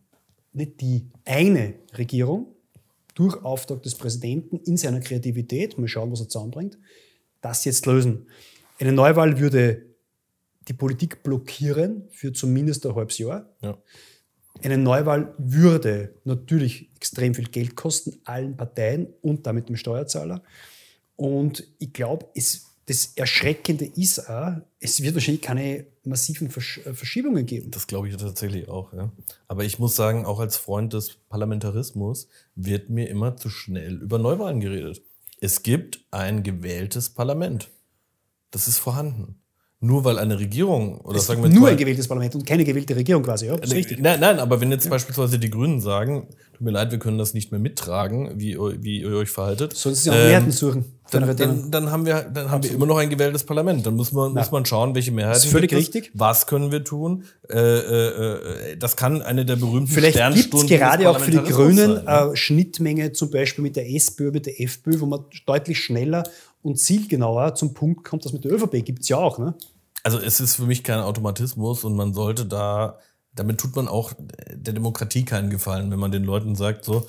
nicht 0.52 0.80
die 0.80 1.06
eine 1.24 1.74
Regierung, 1.96 2.54
durch 3.14 3.42
Auftrag 3.42 3.82
des 3.82 3.94
Präsidenten 3.94 4.58
in 4.58 4.76
seiner 4.76 5.00
Kreativität, 5.00 5.78
mal 5.78 5.88
schauen, 5.88 6.12
was 6.12 6.20
er 6.20 6.28
zusammenbringt, 6.28 6.78
das 7.40 7.64
jetzt 7.64 7.86
lösen? 7.86 8.26
Eine 8.78 8.92
Neuwahl 8.92 9.38
würde 9.38 9.86
die 10.68 10.72
Politik 10.72 11.22
blockieren 11.22 12.04
für 12.10 12.32
zumindest 12.32 12.86
ein 12.86 12.94
halbes 12.94 13.18
Jahr. 13.18 13.48
Ja. 13.62 13.78
Eine 14.60 14.78
Neuwahl 14.78 15.34
würde 15.38 16.14
natürlich 16.24 16.90
extrem 16.96 17.34
viel 17.34 17.48
Geld 17.48 17.74
kosten, 17.74 18.18
allen 18.24 18.56
Parteien 18.56 19.08
und 19.22 19.46
damit 19.46 19.68
dem 19.68 19.76
Steuerzahler. 19.76 20.42
Und 21.16 21.66
ich 21.78 21.92
glaube, 21.92 22.26
das 22.86 23.12
Erschreckende 23.16 23.84
ist 23.84 24.28
auch, 24.28 24.56
es 24.80 25.02
wird 25.02 25.14
wahrscheinlich 25.14 25.42
keine 25.42 25.86
massiven 26.04 26.50
Versch 26.50 26.78
äh, 26.84 26.94
Verschiebungen 26.94 27.46
geben. 27.46 27.70
Das 27.70 27.86
glaube 27.86 28.08
ich 28.08 28.16
tatsächlich 28.16 28.68
auch. 28.68 28.92
Ja. 28.92 29.12
Aber 29.48 29.64
ich 29.64 29.78
muss 29.78 29.96
sagen, 29.96 30.26
auch 30.26 30.40
als 30.40 30.56
Freund 30.56 30.92
des 30.92 31.14
Parlamentarismus 31.28 32.28
wird 32.54 32.90
mir 32.90 33.08
immer 33.08 33.36
zu 33.36 33.50
schnell 33.50 34.02
über 34.02 34.18
Neuwahlen 34.18 34.60
geredet. 34.60 35.02
Es 35.40 35.62
gibt 35.62 36.04
ein 36.10 36.42
gewähltes 36.42 37.10
Parlament. 37.10 37.70
Das 38.50 38.68
ist 38.68 38.78
vorhanden 38.78 39.41
nur 39.82 40.04
weil 40.04 40.18
eine 40.18 40.38
Regierung 40.38 41.00
oder 41.00 41.18
es 41.18 41.26
sagen 41.26 41.42
wir 41.42 41.50
nur 41.50 41.66
ein 41.66 41.76
gewähltes 41.76 42.06
Parlament 42.06 42.36
und 42.36 42.46
keine 42.46 42.62
gewählte 42.64 42.94
Regierung 42.94 43.24
quasi, 43.24 43.46
ja, 43.46 43.56
ist 43.56 43.74
richtig. 43.74 43.98
Nein, 44.00 44.20
nein, 44.20 44.38
aber 44.38 44.60
wenn 44.60 44.70
jetzt 44.70 44.84
ja. 44.84 44.90
beispielsweise 44.90 45.40
die 45.40 45.50
Grünen 45.50 45.80
sagen, 45.80 46.28
tut 46.52 46.60
mir 46.60 46.70
leid, 46.70 46.92
wir 46.92 47.00
können 47.00 47.18
das 47.18 47.34
nicht 47.34 47.50
mehr 47.50 47.58
mittragen, 47.58 48.30
wie, 48.36 48.56
wie 48.56 49.00
ihr 49.00 49.16
euch 49.16 49.30
verhaltet. 49.30 49.74
Sollen 49.74 49.96
sie 49.96 50.10
auch 50.10 50.14
ähm, 50.14 50.28
Mehrheiten 50.28 50.52
suchen. 50.52 50.84
dann, 51.10 51.36
dann, 51.36 51.70
dann, 51.72 51.90
haben 51.90 52.06
wir, 52.06 52.22
dann 52.22 52.48
haben 52.48 52.62
wir 52.62 52.70
immer 52.70 52.86
noch 52.86 52.98
ein 52.98 53.10
gewähltes 53.10 53.42
Parlament. 53.42 53.84
Dann 53.84 53.96
muss 53.96 54.12
man, 54.12 54.34
muss 54.34 54.52
man 54.52 54.64
schauen, 54.64 54.94
welche 54.94 55.10
Mehrheit. 55.10 55.34
Das 55.34 55.46
ist 55.46 55.50
völlig 55.50 55.74
richtig. 55.74 56.12
Was 56.14 56.46
können 56.46 56.70
wir 56.70 56.84
tun? 56.84 57.24
Äh, 57.50 57.58
äh, 57.58 58.70
äh, 58.70 58.76
das 58.76 58.94
kann 58.94 59.20
eine 59.20 59.44
der 59.44 59.56
berühmten 59.56 59.88
Vielleicht 59.88 60.16
gibt 60.34 60.54
es 60.54 60.66
gerade 60.68 61.10
auch 61.10 61.18
für 61.18 61.32
die 61.32 61.38
Grünen 61.38 61.96
sein, 61.96 62.28
ne? 62.28 62.36
Schnittmenge 62.36 63.12
zum 63.12 63.32
Beispiel 63.32 63.62
mit 63.64 63.74
der 63.74 63.92
SPÖ, 63.92 64.30
mit 64.30 64.46
der 64.46 64.60
FPÖ, 64.60 65.00
wo 65.00 65.06
man 65.06 65.24
deutlich 65.44 65.80
schneller 65.80 66.22
und 66.62 66.78
zielgenauer 66.78 67.54
zum 67.54 67.74
Punkt 67.74 68.04
kommt. 68.04 68.24
Das 68.24 68.32
mit 68.32 68.44
der 68.44 68.52
ÖVP 68.52 68.84
gibt 68.84 69.02
es 69.02 69.08
ja 69.08 69.18
auch. 69.18 69.38
Ne? 69.38 69.54
Also 70.02 70.18
es 70.18 70.40
ist 70.40 70.56
für 70.56 70.66
mich 70.66 70.84
kein 70.84 71.00
Automatismus 71.00 71.84
und 71.84 71.94
man 71.94 72.14
sollte 72.14 72.46
da 72.46 72.98
damit 73.34 73.58
tut 73.58 73.74
man 73.76 73.88
auch 73.88 74.12
der 74.52 74.74
Demokratie 74.74 75.24
keinen 75.24 75.48
Gefallen, 75.48 75.90
wenn 75.90 75.98
man 75.98 76.12
den 76.12 76.24
Leuten 76.24 76.54
sagt, 76.54 76.84
so, 76.84 77.06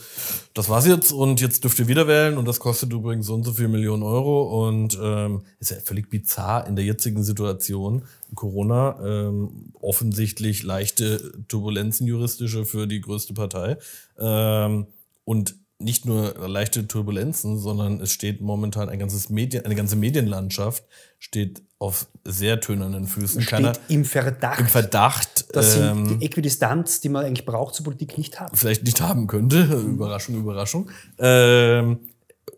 das 0.53 0.69
war's 0.69 0.85
jetzt 0.85 1.11
und 1.11 1.41
jetzt 1.41 1.63
dürft 1.63 1.79
ihr 1.79 1.87
wieder 1.87 2.07
wählen 2.07 2.37
und 2.37 2.47
das 2.47 2.59
kostet 2.59 2.93
übrigens 2.93 3.25
so 3.25 3.33
und 3.33 3.43
so 3.43 3.51
viel 3.51 3.67
Millionen 3.67 4.03
Euro 4.03 4.67
und 4.67 4.97
ähm, 5.01 5.41
ist 5.59 5.71
ja 5.71 5.77
völlig 5.83 6.09
bizarr 6.09 6.65
in 6.67 6.75
der 6.75 6.85
jetzigen 6.85 7.23
Situation 7.23 8.03
Corona 8.35 8.97
ähm, 9.03 9.73
offensichtlich 9.81 10.63
leichte 10.63 11.33
Turbulenzen 11.49 12.07
juristische 12.07 12.65
für 12.65 12.87
die 12.87 13.01
größte 13.01 13.33
Partei 13.33 13.77
ähm, 14.17 14.87
und 15.25 15.55
nicht 15.83 16.05
nur 16.05 16.35
leichte 16.47 16.87
Turbulenzen, 16.87 17.57
sondern 17.57 18.01
es 18.01 18.11
steht 18.11 18.41
momentan 18.41 18.89
ein 18.89 18.99
ganzes 18.99 19.29
Medien, 19.29 19.65
eine 19.65 19.75
ganze 19.75 19.95
Medienlandschaft 19.95 20.83
steht 21.19 21.61
auf 21.79 22.07
sehr 22.23 22.61
tönernen 22.61 23.07
Füßen. 23.07 23.41
Steht 23.41 23.49
Keiner, 23.49 23.73
im 23.89 24.05
Verdacht. 24.05 24.59
Im 24.59 24.67
Verdacht. 24.67 25.55
Dass 25.55 25.75
ähm, 25.77 26.07
sie 26.07 26.17
die 26.17 26.25
Äquidistanz, 26.25 27.01
die 27.01 27.09
man 27.09 27.25
eigentlich 27.25 27.45
braucht 27.45 27.75
zur 27.75 27.83
Politik, 27.83 28.17
nicht 28.17 28.39
haben. 28.39 28.55
Vielleicht 28.55 28.83
nicht 28.83 29.01
haben 29.01 29.27
könnte. 29.27 29.63
Überraschung, 29.63 30.35
Überraschung. 30.35 30.89
Ähm, 31.19 31.99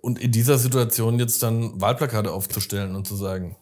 und 0.02 0.20
in 0.20 0.32
dieser 0.32 0.58
Situation 0.58 1.20
jetzt 1.20 1.42
dann 1.42 1.80
Wahlplakate 1.82 2.32
aufzustellen 2.32 2.96
und 2.96 3.08
zu 3.08 3.16
sagen, 3.16 3.56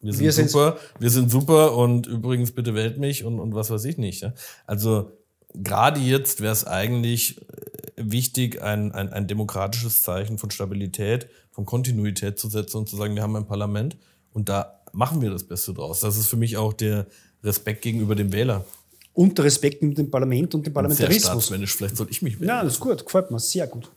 wir 0.00 0.12
sind 0.12 0.24
wir 0.24 0.32
super, 0.32 0.78
wir 0.98 1.10
sind 1.10 1.30
super 1.30 1.76
und 1.76 2.06
übrigens 2.06 2.52
bitte 2.52 2.74
wählt 2.74 2.98
mich 2.98 3.24
und, 3.24 3.38
und 3.38 3.54
was 3.54 3.70
weiß 3.70 3.84
ich 3.84 3.98
nicht. 3.98 4.22
Ja? 4.22 4.32
Also 4.66 5.12
gerade 5.54 6.00
jetzt 6.00 6.40
wäre 6.40 6.52
es 6.52 6.66
eigentlich 6.66 7.40
wichtig, 8.02 8.62
ein, 8.62 8.92
ein, 8.92 9.12
ein 9.12 9.26
demokratisches 9.26 10.02
Zeichen 10.02 10.38
von 10.38 10.50
Stabilität, 10.50 11.28
von 11.50 11.66
Kontinuität 11.66 12.38
zu 12.38 12.48
setzen 12.48 12.78
und 12.78 12.88
zu 12.88 12.96
sagen, 12.96 13.14
wir 13.14 13.22
haben 13.22 13.36
ein 13.36 13.46
Parlament 13.46 13.96
und 14.32 14.48
da 14.48 14.80
machen 14.92 15.20
wir 15.20 15.30
das 15.30 15.44
Beste 15.44 15.74
draus. 15.74 16.00
Das 16.00 16.16
ist 16.16 16.26
für 16.26 16.36
mich 16.36 16.56
auch 16.56 16.72
der 16.72 17.06
Respekt 17.42 17.82
gegenüber 17.82 18.14
dem 18.14 18.32
Wähler. 18.32 18.64
Und 19.12 19.36
der 19.38 19.44
Respekt 19.44 19.82
mit 19.82 19.98
dem 19.98 20.10
Parlament 20.10 20.54
und 20.54 20.66
dem 20.66 20.72
Parlamentarismus. 20.72 21.48
Sehr 21.48 21.58
vielleicht 21.66 21.96
sollte 21.96 22.12
ich 22.12 22.22
mich 22.22 22.38
wählen. 22.38 22.48
Ja, 22.48 22.64
das 22.64 22.74
ist 22.74 22.80
gut, 22.80 23.04
gefällt 23.04 23.30
mir, 23.30 23.38
sehr 23.38 23.66
gut. 23.66 23.90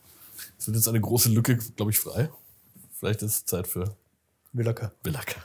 Es 0.57 0.67
wird 0.67 0.77
jetzt 0.77 0.87
eine 0.87 1.01
große 1.01 1.29
Lücke, 1.29 1.57
glaube 1.75 1.91
ich, 1.91 1.99
frei. 1.99 2.29
Vielleicht 2.99 3.21
ist 3.21 3.33
es 3.33 3.45
Zeit 3.45 3.67
für 3.67 3.95
Willacker. 4.53 4.91
Willacker. 5.03 5.41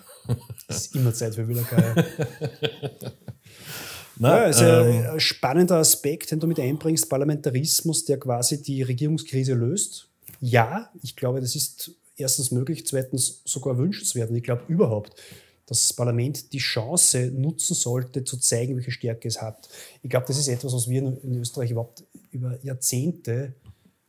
Es 0.69 0.87
ist 0.87 0.97
immer 0.97 1.13
Zeit 1.15 1.35
für 1.35 1.49
Willacker. 1.49 1.97
Ja. 1.97 2.05
Na, 4.19 4.37
ja, 4.37 4.45
ist 4.47 4.61
ähm, 4.61 5.07
ein 5.13 5.21
spannender 5.21 5.77
Aspekt, 5.77 6.31
den 6.31 6.41
du 6.41 6.47
mit 6.47 6.59
einbringst, 6.59 7.09
Parlamentarismus, 7.09 8.05
der 8.05 8.19
quasi 8.19 8.63
die 8.63 8.83
Regierungskrise 8.83 9.55
löst. 9.55 10.09
Ja, 10.41 10.91
ich 11.03 11.17
glaube, 11.17 11.41
das 11.41 11.55
ist 11.55 11.93
erstens 12.17 12.51
möglich, 12.51 12.87
zweitens 12.87 13.43
sogar 13.45 13.79
wünschenswert. 13.79 14.31
Und 14.31 14.37
ich 14.37 14.43
glaube 14.43 14.63
überhaupt, 14.69 15.15
dass 15.67 15.89
das 15.89 15.93
Parlament 15.93 16.53
die 16.53 16.59
Chance 16.59 17.31
nutzen 17.35 17.75
sollte, 17.75 18.25
zu 18.25 18.39
zeigen, 18.39 18.77
welche 18.77 18.91
Stärke 18.91 19.29
es 19.29 19.41
hat. 19.41 19.69
Ich 20.03 20.11
glaube, 20.11 20.27
das 20.27 20.39
ist 20.39 20.49
etwas, 20.49 20.73
was 20.73 20.89
wir 20.89 21.01
in 21.23 21.41
Österreich 21.41 21.71
überhaupt 21.71 22.05
über 22.33 22.59
Jahrzehnte 22.63 23.55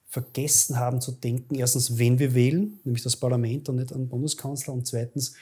vergessen 0.07 0.79
haben 0.79 1.01
zu 1.01 1.11
denken. 1.11 1.55
Erstens, 1.55 1.99
wenn 1.99 2.17
wir 2.17 2.33
wählen, 2.33 2.79
nämlich 2.83 3.03
das 3.03 3.15
Parlament 3.15 3.69
und 3.69 3.75
nicht 3.75 3.93
einen 3.93 4.09
Bundeskanzler. 4.09 4.73
Und 4.73 4.87
zweitens, 4.87 5.33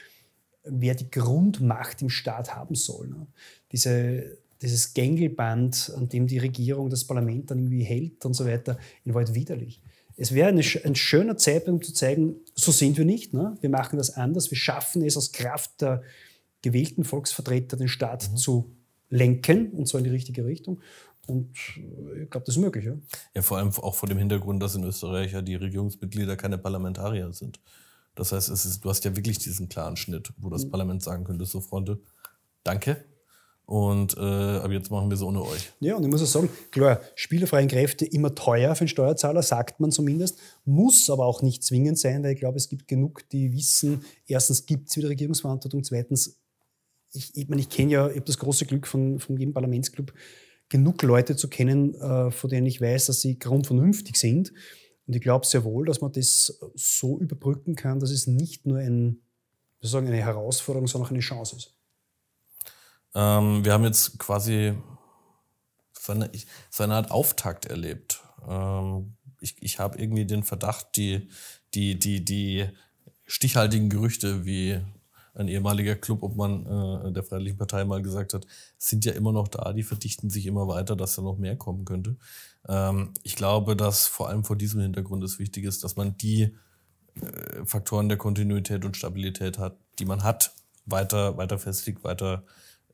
wer 0.63 0.95
die 0.95 1.10
Grundmacht 1.10 2.01
im 2.01 2.10
Staat 2.10 2.53
haben 2.53 2.75
soll. 2.75 3.08
Ne? 3.08 3.27
Diese 3.71 4.38
dieses 4.62 4.93
Gängelband, 4.93 5.93
an 5.96 6.10
dem 6.10 6.28
die 6.28 6.38
Regierung 6.38 6.89
das 6.89 7.06
Parlament 7.06 7.52
dann 7.52 7.60
irgendwie 7.60 7.84
hält 7.84 8.26
und 8.26 8.34
so 8.34 8.46
weiter, 8.46 8.78
in 9.06 9.13
Wahrheit 9.13 9.34
widerlich. 9.34 9.82
Es 10.15 10.34
wäre 10.34 10.50
eine, 10.50 10.63
ein 10.84 10.96
schöner 10.96 11.38
Zeitpunkt, 11.38 11.84
um 11.84 11.88
zu 11.88 11.93
zeigen, 11.93 12.38
so 12.56 12.72
sind 12.72 12.98
wir 12.98 13.06
nicht. 13.06 13.34
Ne? 13.34 13.56
Wir 13.62 13.70
machen 13.70 13.98
das 13.98 14.10
anders. 14.10 14.50
Wir 14.50 14.58
schaffen 14.58 15.04
es 15.04 15.15
aus 15.15 15.32
Kraft 15.32 15.82
der 15.82 16.02
gewählten 16.63 17.04
Volksvertreter, 17.04 17.78
den 17.78 17.88
Staat 17.88 18.32
mhm. 18.32 18.38
zu 18.38 18.76
lenken, 19.10 19.72
und 19.72 19.88
zwar 19.88 20.00
in 20.00 20.06
die 20.06 20.12
richtige 20.12 20.43
Richtung. 20.43 20.82
Und 21.28 21.56
äh, 21.78 22.24
ich 22.24 22.30
glaube, 22.32 22.46
das 22.46 22.56
ist 22.56 22.62
möglich. 22.62 22.86
Ja? 22.86 22.98
ja, 23.36 23.41
vor 23.43 23.58
allem 23.58 23.70
auch 23.70 23.93
vor 23.93 24.10
dem 24.10 24.17
Hintergrund, 24.17 24.62
dass 24.63 24.76
in 24.76 24.84
Österreich 24.84 25.34
ja 25.34 25.43
die 25.43 25.56
Regierungsmitglieder 25.56 26.36
keine 26.36 26.58
Parlamentarier 26.58 27.32
sind. 27.32 27.60
Das 28.15 28.32
heißt, 28.32 28.50
ist, 28.50 28.84
du 28.84 28.89
hast 28.89 29.06
ja 29.06 29.15
wirklich 29.15 29.38
diesen 29.38 29.70
klaren 29.70 29.96
Schnitt, 29.96 30.34
wo 30.38 30.50
das 30.50 30.65
mhm. 30.65 30.72
Parlament 30.72 31.04
sagen 31.04 31.26
könnte, 31.26 31.46
so 31.46 31.62
Freunde, 31.62 32.00
danke, 32.63 33.06
und 33.67 34.15
äh, 34.15 34.21
aber 34.21 34.71
jetzt 34.71 34.89
machen 34.91 35.10
wir 35.10 35.15
es 35.15 35.21
ohne 35.21 35.43
euch. 35.43 35.73
Ja, 35.82 35.97
und 35.97 36.03
ich 36.03 36.10
muss 36.10 36.23
auch 36.23 36.25
sagen, 36.25 36.49
klar, 36.71 37.01
spielerfreien 37.15 37.67
Kräfte 37.67 38.06
immer 38.06 38.34
teuer 38.34 38.73
für 38.75 38.86
den 38.86 38.88
Steuerzahler, 38.88 39.43
sagt 39.43 39.82
man 39.82 39.91
zumindest, 39.91 40.39
muss 40.63 41.10
aber 41.10 41.25
auch 41.25 41.41
nicht 41.41 41.63
zwingend 41.63 41.99
sein, 41.99 42.23
weil 42.23 42.32
ich 42.32 42.39
glaube, 42.39 42.56
es 42.56 42.69
gibt 42.69 42.88
genug, 42.88 43.27
die 43.30 43.51
wissen, 43.51 44.06
erstens 44.25 44.65
gibt 44.65 44.89
es 44.89 44.95
wieder 44.95 45.10
Regierungsverantwortung, 45.10 45.84
zweitens, 45.84 46.39
ich, 47.12 47.36
ich, 47.36 47.49
meine, 47.49 47.62
ich 47.62 47.67
kenne 47.67 47.91
ja, 47.91 48.08
ich 48.08 48.15
habe 48.15 48.25
das 48.25 48.38
große 48.38 48.65
Glück 48.65 48.88
von, 48.88 49.19
von 49.19 49.36
jedem 49.36 49.53
Parlamentsclub, 49.53 50.13
genug 50.69 51.03
Leute 51.03 51.36
zu 51.36 51.49
kennen, 51.49 51.93
äh, 51.95 52.32
von 52.32 52.49
denen 52.49 52.67
ich 52.67 52.80
weiß, 52.80 53.08
dass 53.08 53.19
sie 53.19 53.38
grundvernünftig 53.38 54.15
sind. 54.15 54.53
Und 55.08 55.15
ich 55.15 55.21
glaube 55.21 55.45
sehr 55.45 55.65
wohl, 55.65 55.86
dass 55.86 55.99
man 55.99 56.13
das 56.13 56.58
so 56.75 57.19
überbrücken 57.19 57.75
kann, 57.75 57.99
dass 57.99 58.12
es 58.12 58.27
nicht 58.27 58.65
nur 58.65 58.77
ein, 58.77 59.19
sagen, 59.82 60.08
eine 60.08 60.17
Herausforderung, 60.17 60.88
sondern 60.88 61.08
auch 61.08 61.12
eine 61.12 61.19
Chance 61.19 61.58
ist. 61.58 61.77
Ähm, 63.17 63.65
wir 63.65 63.73
haben 63.73 63.84
jetzt 63.84 64.19
quasi 64.19 64.75
so 65.91 66.13
eine, 66.13 66.93
Art 66.93 67.10
Auftakt 67.10 67.65
erlebt. 67.65 68.23
Ähm, 68.47 69.15
ich 69.41 69.56
ich 69.60 69.80
habe 69.80 69.97
irgendwie 69.97 70.25
den 70.25 70.43
Verdacht, 70.43 70.95
die, 70.95 71.27
die, 71.73 71.97
die, 71.97 72.23
die 72.23 72.69
stichhaltigen 73.25 73.89
Gerüchte, 73.89 74.45
wie 74.45 74.80
ein 75.34 75.47
ehemaliger 75.47 75.95
Clubobmann 75.95 76.65
äh, 77.08 77.12
der 77.12 77.23
Freiheitlichen 77.23 77.58
Partei 77.58 77.86
mal 77.86 78.03
gesagt 78.03 78.36
hat, 78.36 78.45
sind 78.77 79.03
ja 79.03 79.13
immer 79.13 79.32
noch 79.32 79.47
da, 79.47 79.73
die 79.73 79.84
verdichten 79.84 80.30
sich 80.30 80.45
immer 80.45 80.67
weiter, 80.67 80.95
dass 80.95 81.15
da 81.15 81.23
noch 81.23 81.39
mehr 81.39 81.56
kommen 81.56 81.86
könnte. 81.86 82.17
Ähm, 82.67 83.15
ich 83.23 83.36
glaube, 83.36 83.75
dass 83.75 84.06
vor 84.06 84.30
allem 84.30 84.43
vor 84.43 84.56
diesem 84.56 84.82
Hintergrund 84.82 85.23
es 85.23 85.39
wichtig 85.39 85.65
ist, 85.65 85.84
dass 85.84 85.95
man 85.95 86.17
die 86.17 86.56
äh, 87.19 87.65
Faktoren 87.65 88.10
der 88.10 88.19
Kontinuität 88.19 88.86
und 88.86 88.95
Stabilität 88.95 89.58
hat, 89.58 89.75
die 89.97 90.06
man 90.06 90.23
hat, 90.23 90.53
weiter, 90.86 91.36
weiter 91.38 91.58
festigt, 91.58 92.03
weiter 92.03 92.43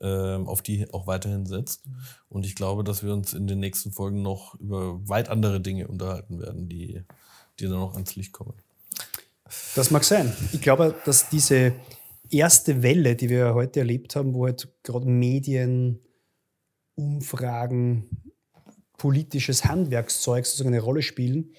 auf 0.04 0.62
die 0.62 0.92
auch 0.92 1.06
weiterhin 1.06 1.46
setzt. 1.46 1.84
Und 2.28 2.44
ich 2.44 2.54
glaube, 2.54 2.84
dass 2.84 3.02
wir 3.02 3.12
uns 3.12 3.32
in 3.32 3.46
den 3.46 3.60
nächsten 3.60 3.92
Folgen 3.92 4.22
noch 4.22 4.54
über 4.60 5.08
weit 5.08 5.28
andere 5.28 5.60
Dinge 5.60 5.88
unterhalten 5.88 6.40
werden, 6.40 6.68
die, 6.68 7.02
die 7.58 7.64
dann 7.64 7.78
noch 7.78 7.94
ans 7.94 8.14
Licht 8.16 8.32
kommen. 8.32 8.54
Das 9.74 9.90
mag 9.90 10.04
sein. 10.04 10.32
Ich 10.52 10.60
glaube, 10.60 10.94
dass 11.04 11.28
diese 11.28 11.72
erste 12.30 12.82
Welle, 12.82 13.16
die 13.16 13.28
wir 13.28 13.54
heute 13.54 13.80
erlebt 13.80 14.16
haben, 14.16 14.34
wo 14.34 14.46
halt 14.46 14.68
gerade 14.82 15.06
Medien, 15.06 16.00
Umfragen, 16.96 18.32
politisches 18.96 19.64
Handwerkszeug 19.64 20.46
sozusagen 20.46 20.74
eine 20.74 20.82
Rolle 20.82 21.02
spielen, 21.02 21.52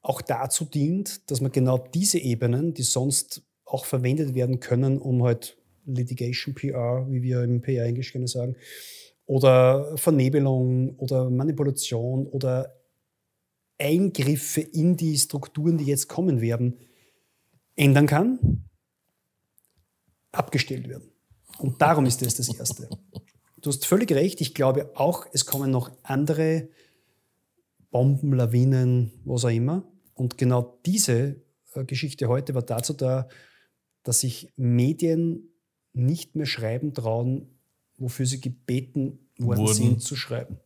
auch 0.00 0.22
dazu 0.22 0.64
dient, 0.64 1.30
dass 1.30 1.40
man 1.40 1.52
genau 1.52 1.78
diese 1.78 2.18
Ebenen, 2.18 2.72
die 2.72 2.82
sonst 2.82 3.42
auch 3.64 3.84
verwendet 3.84 4.34
werden 4.34 4.60
können, 4.60 4.98
um 4.98 5.22
halt 5.24 5.57
Litigation 5.88 6.54
PR, 6.54 7.06
wie 7.08 7.22
wir 7.22 7.42
im 7.42 7.60
PR 7.60 7.84
Englisch 7.84 8.12
gerne 8.12 8.28
sagen, 8.28 8.56
oder 9.26 9.96
Vernebelung 9.96 10.96
oder 10.96 11.28
Manipulation 11.30 12.26
oder 12.26 12.74
Eingriffe 13.78 14.60
in 14.60 14.96
die 14.96 15.16
Strukturen, 15.16 15.78
die 15.78 15.84
jetzt 15.84 16.08
kommen 16.08 16.40
werden, 16.40 16.78
ändern 17.76 18.06
kann, 18.06 18.64
abgestellt 20.32 20.88
werden. 20.88 21.12
Und 21.58 21.80
darum 21.80 22.06
ist 22.06 22.22
das 22.22 22.34
das 22.34 22.54
Erste. 22.54 22.88
Du 23.60 23.70
hast 23.70 23.86
völlig 23.86 24.10
recht. 24.12 24.40
Ich 24.40 24.54
glaube 24.54 24.90
auch, 24.94 25.26
es 25.32 25.44
kommen 25.44 25.70
noch 25.70 25.90
andere 26.02 26.68
Bomben, 27.90 28.32
Lawinen, 28.32 29.12
was 29.24 29.44
auch 29.44 29.50
immer. 29.50 29.84
Und 30.14 30.38
genau 30.38 30.78
diese 30.84 31.42
äh, 31.74 31.84
Geschichte 31.84 32.28
heute 32.28 32.54
war 32.54 32.62
dazu 32.62 32.92
da, 32.92 33.28
dass 34.02 34.20
sich 34.20 34.52
Medien 34.56 35.48
nicht 35.98 36.34
mehr 36.36 36.46
schreiben 36.46 36.94
trauen, 36.94 37.48
wofür 37.98 38.26
sie 38.26 38.40
gebeten 38.40 39.18
worden 39.38 39.60
Wurden. 39.60 39.74
sind 39.74 40.02
zu 40.02 40.16
schreiben. 40.16 40.58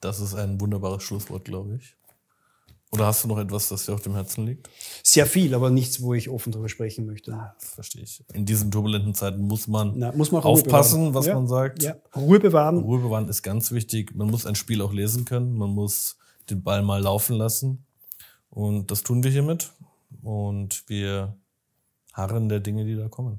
Das 0.00 0.20
ist 0.20 0.34
ein 0.34 0.60
wunderbares 0.60 1.02
Schlusswort, 1.02 1.44
glaube 1.44 1.76
ich. 1.76 1.96
Oder 2.90 3.06
hast 3.06 3.24
du 3.24 3.28
noch 3.28 3.38
etwas, 3.38 3.70
das 3.70 3.86
dir 3.86 3.94
auf 3.94 4.02
dem 4.02 4.14
Herzen 4.14 4.44
liegt? 4.44 4.68
Sehr 5.02 5.24
viel, 5.24 5.54
aber 5.54 5.70
nichts, 5.70 6.02
wo 6.02 6.12
ich 6.12 6.28
offen 6.28 6.52
darüber 6.52 6.68
sprechen 6.68 7.06
möchte. 7.06 7.32
Ah, 7.32 7.56
verstehe 7.58 8.02
ich. 8.02 8.22
In 8.34 8.44
diesen 8.44 8.70
turbulenten 8.70 9.14
Zeiten 9.14 9.40
muss 9.42 9.66
man, 9.66 9.94
Na, 9.96 10.12
muss 10.12 10.30
man 10.30 10.42
aufpassen, 10.42 11.14
was 11.14 11.24
ja. 11.24 11.34
man 11.34 11.48
sagt. 11.48 11.82
Ja. 11.82 11.96
Ruhe 12.14 12.38
bewahren. 12.38 12.78
Ruhe 12.78 13.00
bewahren 13.00 13.28
ist 13.28 13.42
ganz 13.42 13.72
wichtig. 13.72 14.14
Man 14.14 14.28
muss 14.28 14.44
ein 14.44 14.56
Spiel 14.56 14.82
auch 14.82 14.92
lesen 14.92 15.24
können. 15.24 15.56
Man 15.56 15.70
muss 15.70 16.18
den 16.50 16.62
Ball 16.62 16.82
mal 16.82 17.00
laufen 17.00 17.36
lassen. 17.36 17.86
Und 18.50 18.90
das 18.90 19.02
tun 19.02 19.22
wir 19.22 19.30
hiermit. 19.30 19.72
und 20.22 20.86
wir 20.88 21.34
harren 22.12 22.50
der 22.50 22.60
Dinge, 22.60 22.84
die 22.84 22.94
da 22.96 23.08
kommen. 23.08 23.38